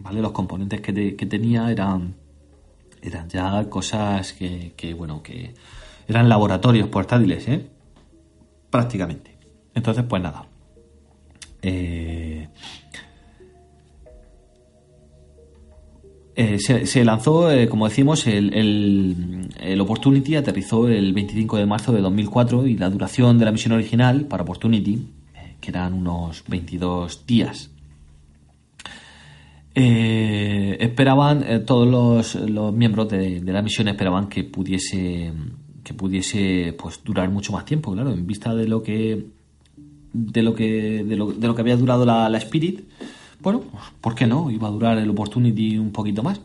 [0.00, 0.20] ¿Vale?
[0.20, 2.14] Los componentes que, tenía eran,
[3.02, 5.54] eran ya cosas que, que, bueno, que
[6.06, 7.66] eran laboratorios portátiles, ¿eh?
[8.70, 9.36] Prácticamente.
[9.74, 10.46] Entonces, pues nada.
[11.62, 12.48] Eh,
[16.38, 22.02] Eh, se, lanzó, eh, como decimos, el, el, Opportunity aterrizó el 25 de marzo de
[22.02, 27.24] 2004 y la duración de la misión original para Opportunity, eh, que eran unos 22
[27.26, 27.70] días.
[29.74, 35.32] esperaban, todos los, miembros de, de, la misión esperaban que pudiese,
[35.82, 39.24] que pudiese pues, durar mucho más tiempo, claro, en vista de lo que,
[40.12, 42.80] de lo que, de lo, de lo que había durado la, la Spirit
[43.46, 43.62] bueno,
[44.00, 44.50] ¿por qué no?
[44.50, 46.40] Iba a durar el Opportunity un poquito más.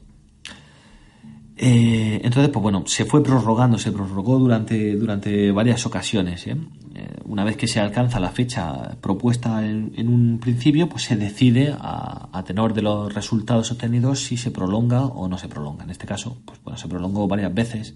[1.57, 6.45] Eh, entonces, pues bueno, se fue prorrogando, se prorrogó durante, durante varias ocasiones.
[6.45, 6.55] ¿eh?
[6.93, 11.75] Eh, una vez que se alcanza la fecha propuesta en, un principio, pues se decide
[11.75, 15.85] a, tenor de los resultados obtenidos si se prolonga o no se prolonga.
[15.85, 17.95] En este caso, pues bueno, se prolongó varias veces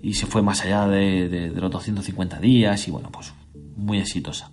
[0.00, 3.34] y se fue más allá de, de los 250 días y bueno, pues
[3.74, 4.52] muy exitosa.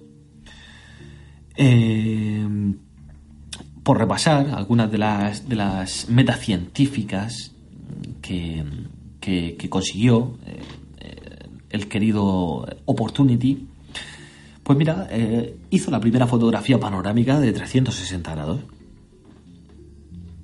[3.89, 7.53] Por repasar algunas de las, de las metas científicas
[8.21, 8.63] que,
[9.67, 13.65] consiguió eh, el querido Opportunity,
[14.61, 18.59] pues mira, eh, hizo la primera fotografía panorámica de 360 grados.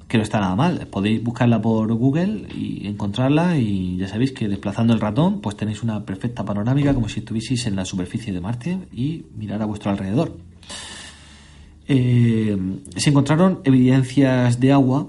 [0.08, 0.88] Que no está nada mal.
[0.88, 5.84] Podéis buscarla por Google y encontrarla y ya sabéis que desplazando el ratón pues tenéis
[5.84, 9.91] una perfecta panorámica como si estuvieseis en la superficie de Marte y mirar a vuestro
[9.91, 10.36] alrededor.
[11.88, 12.57] Eh,
[12.95, 15.07] se encontraron evidencias de agua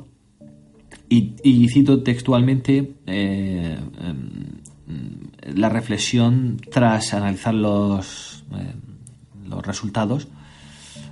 [1.08, 8.74] y, cito textualmente eh, em, la reflexión tras analizar los, eh,
[9.48, 10.28] los resultados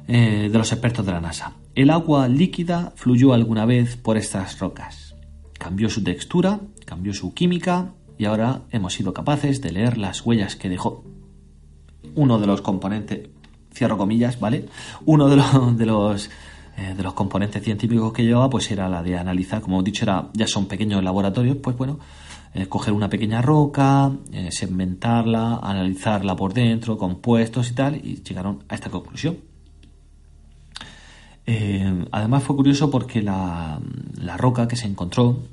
[0.07, 1.55] de los expertos de la NASA.
[1.75, 5.15] El agua líquida fluyó alguna vez por estas rocas.
[5.59, 10.57] cambió su textura, cambió su química y ahora hemos sido capaces de leer las huellas
[10.57, 11.05] que dejó
[12.15, 13.29] uno de los componentes,
[13.75, 14.67] cierro comillas, ¿vale?
[15.05, 16.31] Uno de los, de los,
[16.77, 20.05] eh, de los componentes científicos que llevaba pues era la de analizar, como he dicho,
[20.05, 22.01] era, ya son pequeños laboratorios, pues bueno,
[22.53, 28.65] eh, coger una pequeña roca, eh, segmentarla, analizarla por dentro, compuestos y tal, y llegaron
[28.69, 29.37] a esta conclusión.
[32.11, 33.79] además fue curioso porque la,
[34.17, 35.45] la roca que se encontró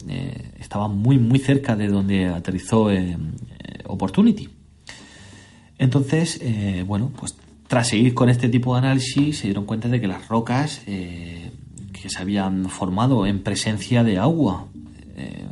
[0.57, 2.87] estaba muy muy cerca de donde aterrizó
[3.85, 4.47] Opportunity.
[5.77, 6.39] Entonces,
[6.87, 7.35] bueno, pues
[7.71, 11.53] tras seguir con este tipo de análisis, se dieron cuenta de que las rocas eh,
[11.93, 14.67] que se habían formado en presencia de agua.
[15.15, 15.45] Eh,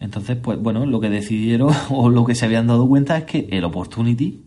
[0.00, 3.46] entonces, pues bueno, lo que decidieron o lo que se habían dado cuenta es que
[3.50, 4.42] el Opportunity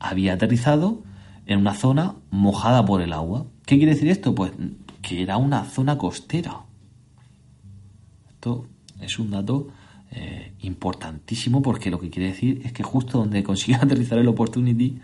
[0.00, 1.04] había aterrizado
[1.46, 3.46] en una zona mojada por el agua.
[3.64, 4.34] ¿Qué quiere decir esto?
[4.34, 4.50] Pues
[5.00, 6.62] que era una zona costera.
[8.30, 8.66] Esto
[9.00, 9.68] es un dato
[10.10, 14.98] eh, importantísimo porque lo que quiere decir es que justo donde consiguió aterrizar el Opportunity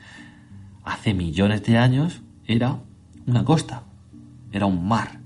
[0.89, 2.81] hace millones de años era
[3.27, 3.85] una costa,
[4.53, 5.21] era un mar.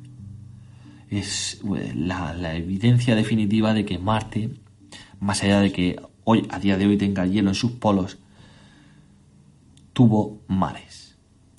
[1.08, 4.50] Es eh, la, evidencia definitiva de que Marte,
[5.20, 8.18] más allá de que hoy, a día de hoy tenga hielo en sus polos,
[9.92, 11.16] tuvo mares.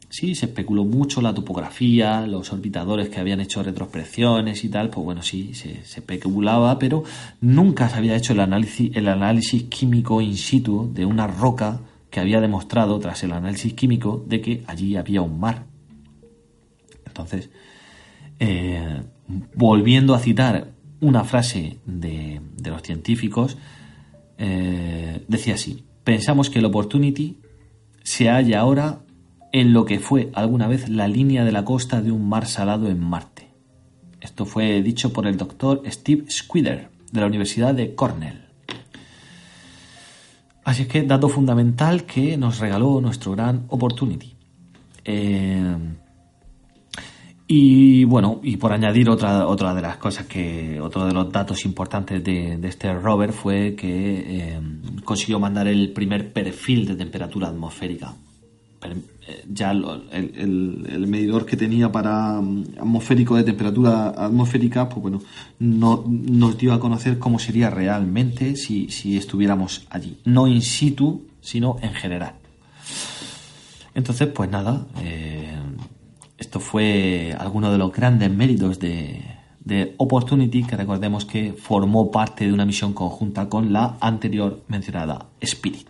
[0.09, 5.03] Sí, se especuló mucho la topografía, los orbitadores que habían hecho retrospecciones y tal, pues
[5.03, 7.03] bueno, sí, se, especulaba, pero
[7.41, 11.79] nunca se había hecho el análisis químico in situ de una roca
[12.13, 15.65] que había demostrado tras el análisis químico de que allí había un mar.
[17.07, 17.49] Entonces,
[18.37, 19.01] eh,
[19.55, 23.57] volviendo a citar una frase de, los científicos,
[24.37, 27.39] eh, decía así, pensamos que el Opportunity
[28.03, 28.99] se halla ahora
[29.51, 32.89] en lo que fue alguna vez la línea de la costa de un mar salado
[32.89, 33.47] en Marte.
[34.21, 38.42] Esto fue dicho por el doctor Steve Squider de la Universidad de Cornell.
[40.63, 44.33] Así es que dato fundamental que nos regaló nuestro gran Opportunity.
[45.03, 45.77] Eh,
[47.47, 51.65] y bueno, y por añadir otra, otra de las cosas que, otro de los datos
[51.65, 54.61] importantes de, este rover fue que eh,
[55.03, 58.13] consiguió mandar el primer perfil de temperatura atmosférica
[58.85, 65.21] eh, ya el, medidor que tenía para mm, atmosférico de temperatura atmosférica, pues bueno,
[65.59, 70.19] no, nos dio a conocer cómo sería realmente si, estuviéramos allí.
[70.25, 72.35] No in situ, sino en general.
[73.95, 75.55] Entonces, pues nada, eh,
[76.37, 79.21] esto fue alguno de los grandes méritos de,
[79.63, 85.27] de Opportunity, que recordemos que formó parte de una misión conjunta con la anterior mencionada
[85.39, 85.87] Spirit.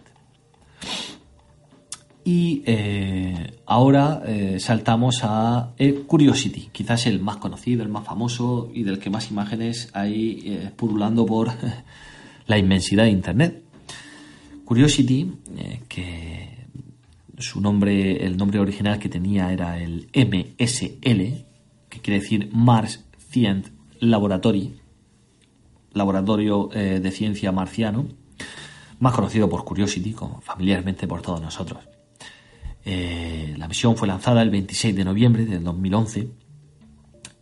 [2.25, 8.71] Y eh, ahora eh, saltamos a eh, Curiosity, quizás el más conocido, el más famoso
[8.73, 11.51] y del que más imágenes hay purulando por
[12.47, 13.63] la inmensidad de Internet.
[14.63, 15.33] Curiosity,
[15.89, 16.65] que
[17.37, 21.45] su nombre, el nombre original que tenía era el MSL,
[21.89, 24.75] que quiere decir Mars Science Laboratory,
[25.91, 28.05] laboratorio de ciencia marciano,
[28.99, 31.92] más conocido por Curiosity, como familiarmente por todos nosotros.
[32.85, 36.27] Eh, la misión fue lanzada el 26 de noviembre del 2011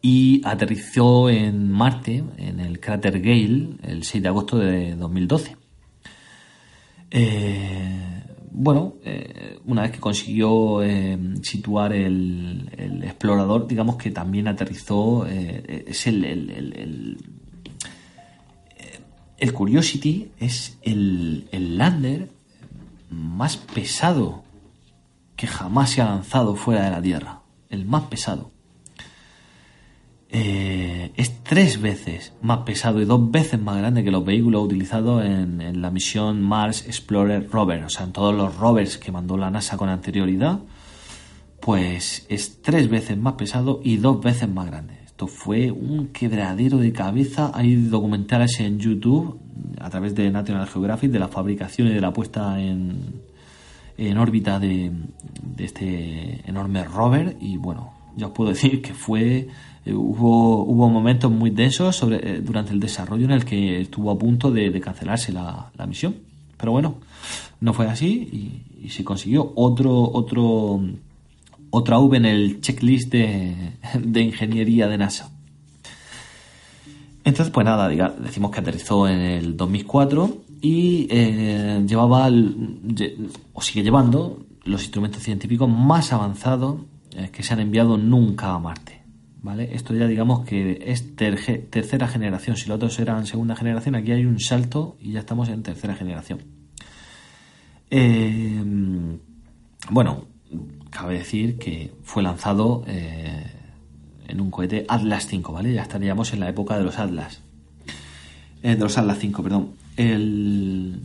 [0.02, 5.58] y aterrizó en Marte, en el cráter Gale, el 6 de agosto de 2012.
[7.12, 10.82] Eh, bueno, eh, una vez que consiguió
[11.42, 17.18] situar el, explorador, digamos que también aterrizó, es el, el,
[19.38, 22.30] el, Curiosity es el lander
[23.10, 24.44] más pesado
[25.42, 28.52] que jamás se ha lanzado fuera de la Tierra, el más pesado.
[30.30, 35.26] Eh, es tres veces más pesado y dos veces más grande que los vehículos utilizados
[35.26, 39.50] en, la misión Mars Explorer Rover, o sea, en todos los rovers que mandó la
[39.50, 40.60] NASA con anterioridad,
[41.60, 45.00] pues es tres veces más pesado y dos veces más grande.
[45.04, 47.50] Esto fue un quebradero de cabeza.
[47.56, 49.40] Hay documentales en YouTube
[49.80, 53.31] a través de National Geographic de la fabricación y de la puesta en,
[54.10, 54.92] en órbita de,
[55.58, 59.48] este enorme rover y bueno, ya os puedo decir que fue
[59.86, 64.12] eh, hubo, hubo momentos muy densos sobre, eh, durante el desarrollo en el que estuvo
[64.12, 66.16] a punto de, cancelarse la, misión.
[66.58, 66.96] Pero bueno,
[67.60, 70.82] no fue así y, se consiguió otro, otro,
[71.70, 75.32] otra V en el checklist de, de ingeniería de NASA.
[77.24, 77.88] Entonces, pues nada,
[78.20, 82.30] decimos que aterrizó en el 2004 y eh, llevaba,
[83.54, 86.82] o sigue llevando, los instrumentos científicos más avanzados
[87.16, 89.02] eh, que se han enviado nunca a Marte.
[89.42, 89.74] ¿vale?
[89.74, 92.56] Esto ya digamos que es tercera generación.
[92.56, 95.96] Si los otros eran segunda generación, aquí hay un salto y ya estamos en tercera
[95.96, 96.40] generación.
[97.90, 98.64] Eh,
[99.90, 100.26] bueno,
[100.90, 103.44] cabe decir que fue lanzado eh,
[104.28, 105.74] en un cohete Atlas 5, ¿vale?
[105.74, 107.42] Ya estaríamos en la época de los Atlas.
[108.64, 109.81] Eh, de los Atlas 5, perdón.
[109.98, 111.02] El,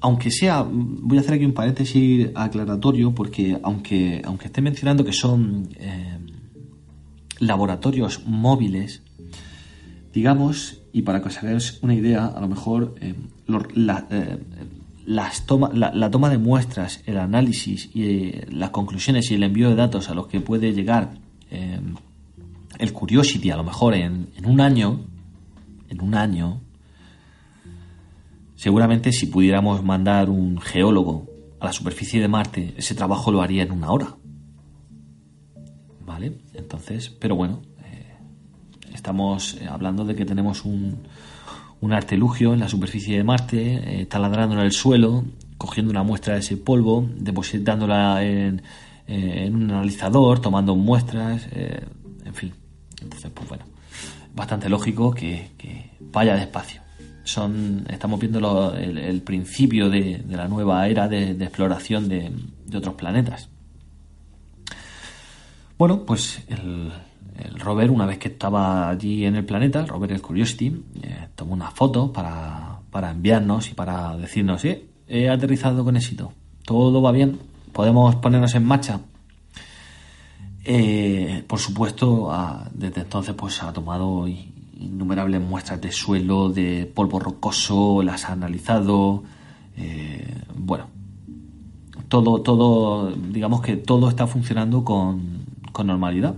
[0.00, 5.12] aunque sea, voy a hacer aquí un paréntesis aclaratorio porque aunque, aunque esté mencionando que
[5.12, 6.18] son eh,
[7.38, 9.02] laboratorios móviles,
[10.12, 13.14] digamos, y para que os hagáis una idea, a lo mejor eh,
[13.46, 14.38] la, eh,
[15.04, 19.74] las toma, la, toma de muestras, el análisis y las conclusiones y el envío de
[19.74, 21.18] datos a los que puede llegar
[22.78, 25.00] el Curiosity, a lo mejor en un año,
[25.88, 26.60] en un año,
[28.60, 31.26] Seguramente si pudiéramos mandar un geólogo
[31.60, 34.16] a la superficie de Marte, ese trabajo lo haría en una hora.
[36.04, 36.42] ¿Vale?
[36.52, 38.18] Entonces, pero bueno, eh,
[38.92, 41.04] estamos eh, hablando de que tenemos un,
[41.80, 45.24] un artelugio en la superficie de Marte, eh, taladrando en el suelo,
[45.56, 48.60] cogiendo una muestra de ese polvo, depositándola en,
[49.06, 52.52] en un analizador, tomando muestras, en fin.
[53.00, 53.64] Entonces, pues bueno,
[54.34, 55.48] bastante lógico que
[56.12, 56.82] vaya despacio
[57.24, 62.30] son estamos viendo el, principio de, la nueva era de, exploración de,
[62.74, 63.48] otros planetas.
[65.78, 66.92] Bueno, pues el,
[67.58, 71.54] rover, una vez que estaba allí en el planeta, el rover, el Curiosity, eh, tomó
[71.54, 76.32] una foto para, para, enviarnos y para decirnos, eh, he aterrizado con éxito,
[76.64, 77.38] todo va bien,
[77.72, 79.00] podemos ponernos en marcha.
[80.62, 82.30] Eh, por supuesto,
[82.72, 84.28] desde entonces pues ha tomado
[84.80, 89.22] innumerables muestras de suelo, de polvo rocoso, las ha analizado.
[89.76, 90.86] Eh, bueno,
[92.08, 95.40] todo, todo, digamos que todo está funcionando con,
[95.84, 96.34] normalidad.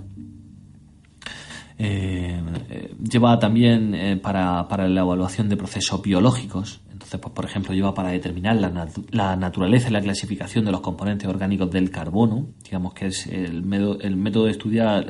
[1.79, 2.41] Eh,
[3.03, 6.81] lleva también eh, para, la evaluación de procesos biológicos.
[6.93, 10.81] Entonces, pues, por ejemplo, lleva para determinar la, la, naturaleza y la clasificación de los
[10.81, 13.65] componentes orgánicos del carbono, digamos que es el,
[14.01, 15.07] el método de estudiar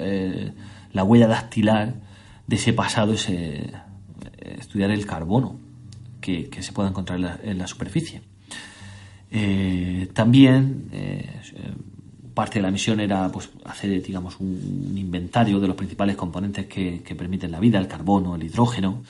[0.93, 2.12] la huella dactilar
[2.47, 3.71] de ese pasado, ese,
[4.43, 5.59] eh, estudiar el carbono
[6.21, 8.23] que, se puede encontrar en la, superficie.
[9.31, 11.41] Eh, también eh,
[12.35, 17.15] parte de la misión era pues, hacer digamos, un, inventario de los principales componentes que,
[17.17, 19.03] permiten la vida, el carbono, el hidrógeno,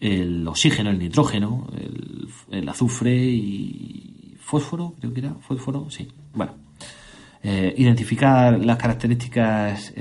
[0.00, 1.68] el oxígeno, el nitrógeno,
[2.50, 6.08] el, azufre y fósforo, creo que era, fósforo, sí.
[6.34, 6.54] Bueno,
[7.42, 9.92] identificar las características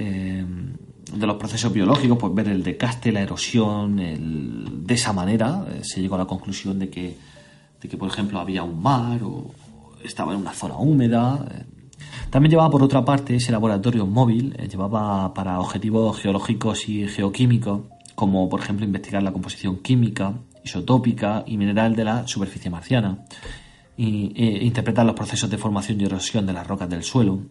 [1.14, 6.02] de los procesos biológicos, pues ver el decaste, la erosión, de esa manera eh, se
[6.02, 7.18] llegó a la conclusión de que,
[7.82, 9.52] de que, por ejemplo, había un mar o
[10.04, 11.46] estaba en una zona húmeda.
[11.52, 11.66] Eh.
[12.30, 17.82] También llevaba, por otra parte, ese laboratorio móvil, eh, llevaba para objetivos geológicos y geoquímicos,
[18.16, 20.34] como por ejemplo investigar la composición química,
[20.64, 23.26] isotópica y mineral de la superficie marciana,
[23.98, 27.42] e interpretar los procesos de formación y erosión de las rocas del suelo,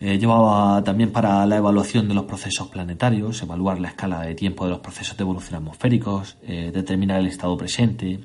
[0.00, 4.64] eh, llevaba también para la evaluación de los procesos planetarios, evaluar la escala de tiempo
[4.64, 8.20] de los procesos de evolución atmosféricos, eh, determinar el estado presente,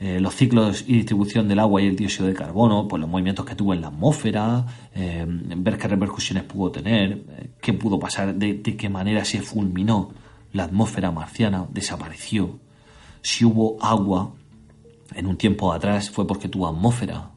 [0.00, 3.44] eh, los ciclos y distribución del agua y el dióxido de carbono, pues los movimientos
[3.44, 8.76] que tuvo en la atmósfera, ver qué repercusiones pudo tener, qué pudo pasar, de, de
[8.76, 10.10] qué manera se fulminó
[10.52, 12.58] la atmósfera marciana, desapareció,
[13.20, 14.32] si hubo agua
[15.14, 17.30] en un tiempo atrás fue porque tuvo atmósfera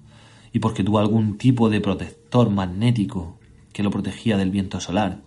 [0.53, 3.36] y porque tuvo algún tipo de protector magnético
[3.77, 5.19] que lo protegía del viento solar.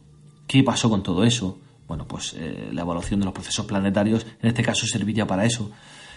[0.48, 1.60] ¿Qué pasó con todo eso?
[1.86, 5.70] Bueno, pues eh, la evaluación de los procesos planetarios en este caso serviría para eso.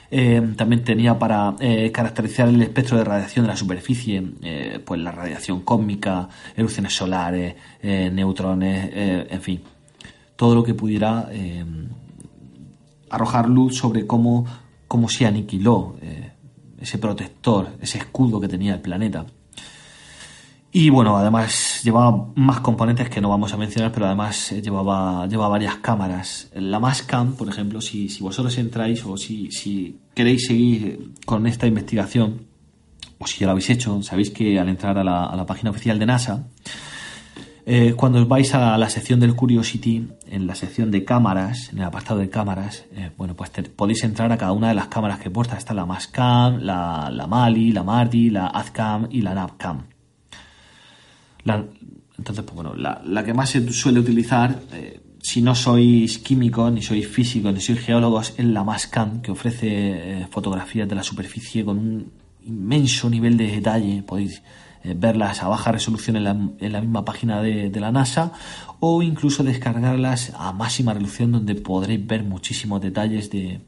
[0.10, 4.20] Eh, también tenía para eh, caracterizar el espectro de radiación de la superficie,
[4.84, 6.28] pues la radiación cósmica,
[6.58, 7.54] erupciones solares,
[7.84, 8.90] neutrones,
[9.30, 9.62] en fin,
[10.36, 11.30] todo lo que pudiera
[13.12, 14.44] arrojar luz sobre cómo,
[14.88, 15.98] cómo se aniquiló
[16.82, 19.24] ese protector, ese escudo que tenía el planeta.
[20.76, 25.28] Y bueno, además llevaba más componentes que no vamos a mencionar, pero además eh, llevaba,
[25.28, 26.50] llevaba varias cámaras.
[26.56, 31.68] La Mastcam, por ejemplo, si, si vosotros entráis o si, si queréis seguir con esta
[31.68, 32.48] investigación,
[33.20, 35.70] o si ya lo habéis hecho, sabéis que al entrar a la, a la página
[35.70, 36.48] oficial de NASA,
[37.68, 41.84] eh, cuando vais a la sección del Curiosity, en la sección de cámaras, en el
[41.84, 45.30] apartado de cámaras, eh, bueno, pues podéis entrar a cada una de las cámaras que
[45.30, 45.56] porta.
[45.56, 49.36] Está la Mastcam, la, la Mali, la Mardi, la Azcam y la
[51.46, 56.72] Navcam entonces, pues bueno, la, que más se suele utilizar, eh, si no sois químicos,
[56.72, 59.68] ni sois físicos, ni sois geólogos, es la Mascam, que ofrece
[60.22, 62.12] eh, fotografías de la superficie con un
[62.46, 64.04] inmenso nivel de detalle.
[64.04, 64.44] Podéis
[64.84, 68.32] eh, verlas a baja resolución en la, misma página de, la NASA
[68.80, 73.60] o incluso descargarlas a máxima resolución donde podréis ver muchísimos detalles de,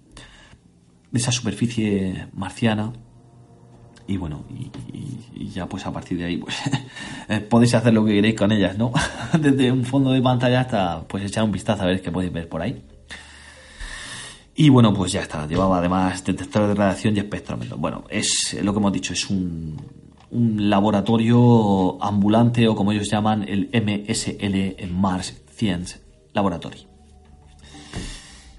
[1.12, 2.94] de esa superficie marciana
[4.08, 4.44] y bueno,
[5.34, 6.56] y, ya pues a partir de ahí pues
[7.30, 8.92] eh, podéis hacer lo que queréis con ellas, ¿no?
[9.40, 12.48] Desde un fondo de pantalla hasta pues echar un vistazo a ver qué podéis ver
[12.48, 12.82] por ahí.
[14.58, 15.46] Y bueno, pues ya está.
[15.48, 17.78] Llevaba además detector de radiación y espectrómetro.
[17.78, 19.76] Bueno, es lo que hemos dicho, es un,
[20.32, 26.00] laboratorio ambulante o como ellos llaman el MSL Mars Science
[26.34, 26.88] Laboratory.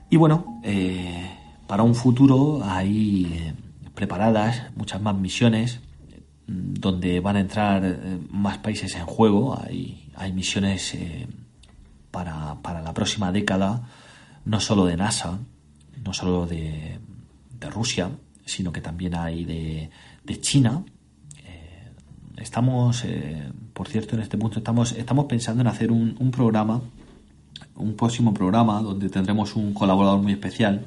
[0.09, 1.31] Y bueno, eh,
[1.67, 3.53] para un futuro hay
[3.97, 5.81] preparadas muchas más misiones
[6.47, 9.61] mm, donde van a entrar eh, más países en juego.
[9.61, 10.97] Hay, hay misiones
[12.13, 13.83] para, para la próxima década,
[14.45, 15.41] no solo de NASA,
[16.07, 16.99] no solo de,
[17.69, 18.11] Rusia,
[18.45, 20.85] sino que también hay de, China.
[21.45, 21.91] Eh,
[22.37, 26.81] estamos, eh, por cierto, en este punto estamos, estamos pensando en hacer un, programa,
[27.75, 30.87] un próximo programa donde tendremos un colaborador muy especial,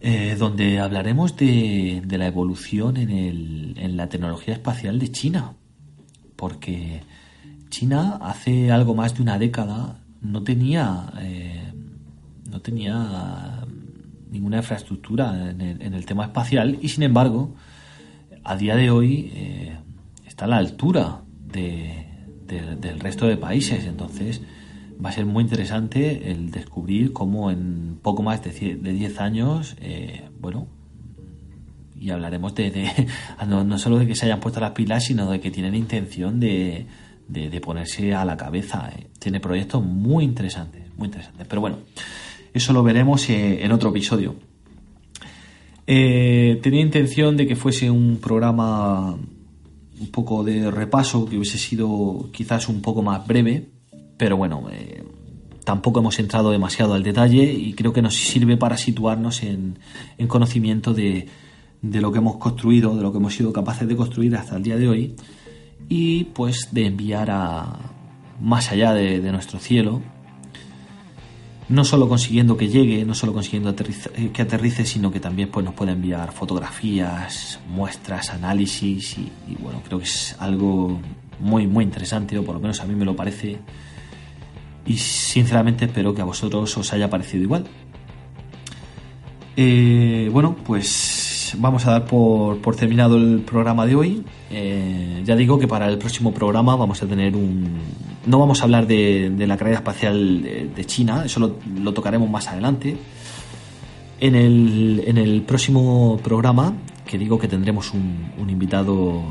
[0.00, 5.54] eh, donde hablaremos de, la evolución en, el, en, la tecnología espacial de China,
[6.36, 7.02] porque
[7.68, 11.12] China hace algo más de una década no tenía
[12.50, 13.64] no tenía
[14.30, 15.60] ninguna infraestructura en
[15.94, 17.54] el, tema espacial y sin embargo
[18.44, 19.76] a día de hoy eh,
[20.26, 23.84] está a la altura del resto de países.
[23.84, 24.40] Entonces
[25.04, 30.28] va a ser muy interesante el descubrir cómo en poco más de 10 años eh,
[30.40, 30.66] bueno
[31.98, 32.90] y hablaremos de,
[33.46, 36.86] no, solo de que se hayan puesto las pilas sino de que tienen intención de,
[37.62, 39.06] ponerse a la cabeza eh.
[39.18, 41.78] tiene proyectos muy interesantes muy interesantes pero bueno
[42.52, 44.34] eso lo veremos eh, en otro episodio.
[45.86, 52.28] Eh, tenía intención de que fuese un programa un poco de repaso, que hubiese sido
[52.32, 53.68] quizás un poco más breve,
[54.20, 55.02] pero bueno, eh,
[55.64, 59.78] tampoco hemos entrado demasiado al detalle y creo que nos sirve para situarnos en,
[60.28, 61.26] conocimiento de,
[61.80, 64.76] lo que hemos construido, de lo que hemos sido capaces de construir hasta el día
[64.76, 65.16] de hoy
[65.88, 67.78] y pues de enviar a
[68.40, 70.02] más allá de nuestro cielo
[71.70, 75.64] no solo consiguiendo que llegue, no solo consiguiendo eh, que aterrice, sino que también pues,
[75.64, 81.00] nos puede enviar fotografías, muestras, análisis y, bueno, creo que es algo
[81.38, 83.58] muy, muy interesante, o por lo menos a mí me lo parece.
[84.86, 87.64] Y sinceramente espero que a vosotros os haya parecido igual.
[89.56, 94.24] Eh, bueno, pues vamos a dar por, terminado el programa de hoy.
[94.50, 97.78] Eh, ya digo que para el próximo programa vamos a tener un,
[98.26, 100.42] no vamos a hablar de, la carrera espacial
[100.74, 102.96] de, China, eso lo, tocaremos más adelante.
[104.20, 106.74] En el, próximo programa,
[107.06, 109.22] que digo que tendremos un, invitado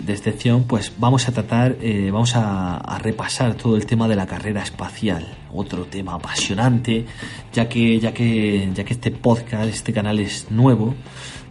[0.00, 4.26] de excepción, pues vamos a tratar, eh, vamos a, repasar todo el tema de la
[4.26, 7.06] carrera espacial, otro tema apasionante,
[7.52, 10.94] ya que, ya que, ya que este podcast, este canal es nuevo,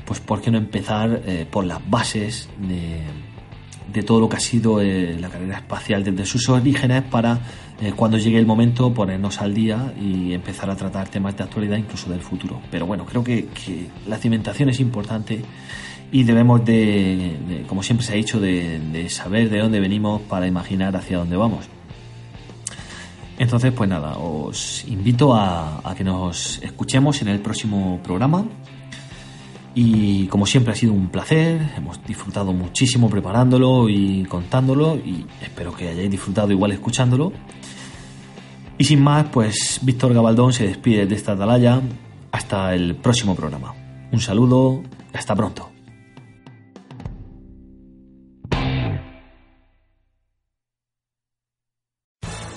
[0.06, 3.02] pues por qué no empezar eh, por las bases de
[3.88, 7.40] de todo lo que ha sido eh, la carrera espacial desde sus orígenes para
[7.96, 12.10] cuando llegue el momento ponernos al día y empezar a tratar temas de actualidad incluso
[12.10, 12.60] del futuro.
[12.72, 13.48] Pero bueno, creo que,
[14.08, 15.44] la cimentación es importante
[16.12, 20.96] y debemos de, como siempre se ha dicho, de, saber de dónde venimos para imaginar
[20.96, 21.66] hacia dónde vamos.
[23.40, 28.46] Entonces, pues nada, os invito a que nos escuchemos en el próximo programa
[29.80, 35.72] y como siempre ha sido un placer, hemos disfrutado muchísimo preparándolo y contándolo y espero
[35.72, 37.32] que hayáis disfrutado igual escuchándolo.
[38.76, 41.80] Y sin más, pues Víctor Gabaldón se despide de esta atalaya
[42.32, 43.76] hasta el próximo programa.
[44.12, 44.82] Un saludo,
[45.14, 45.77] hasta pronto.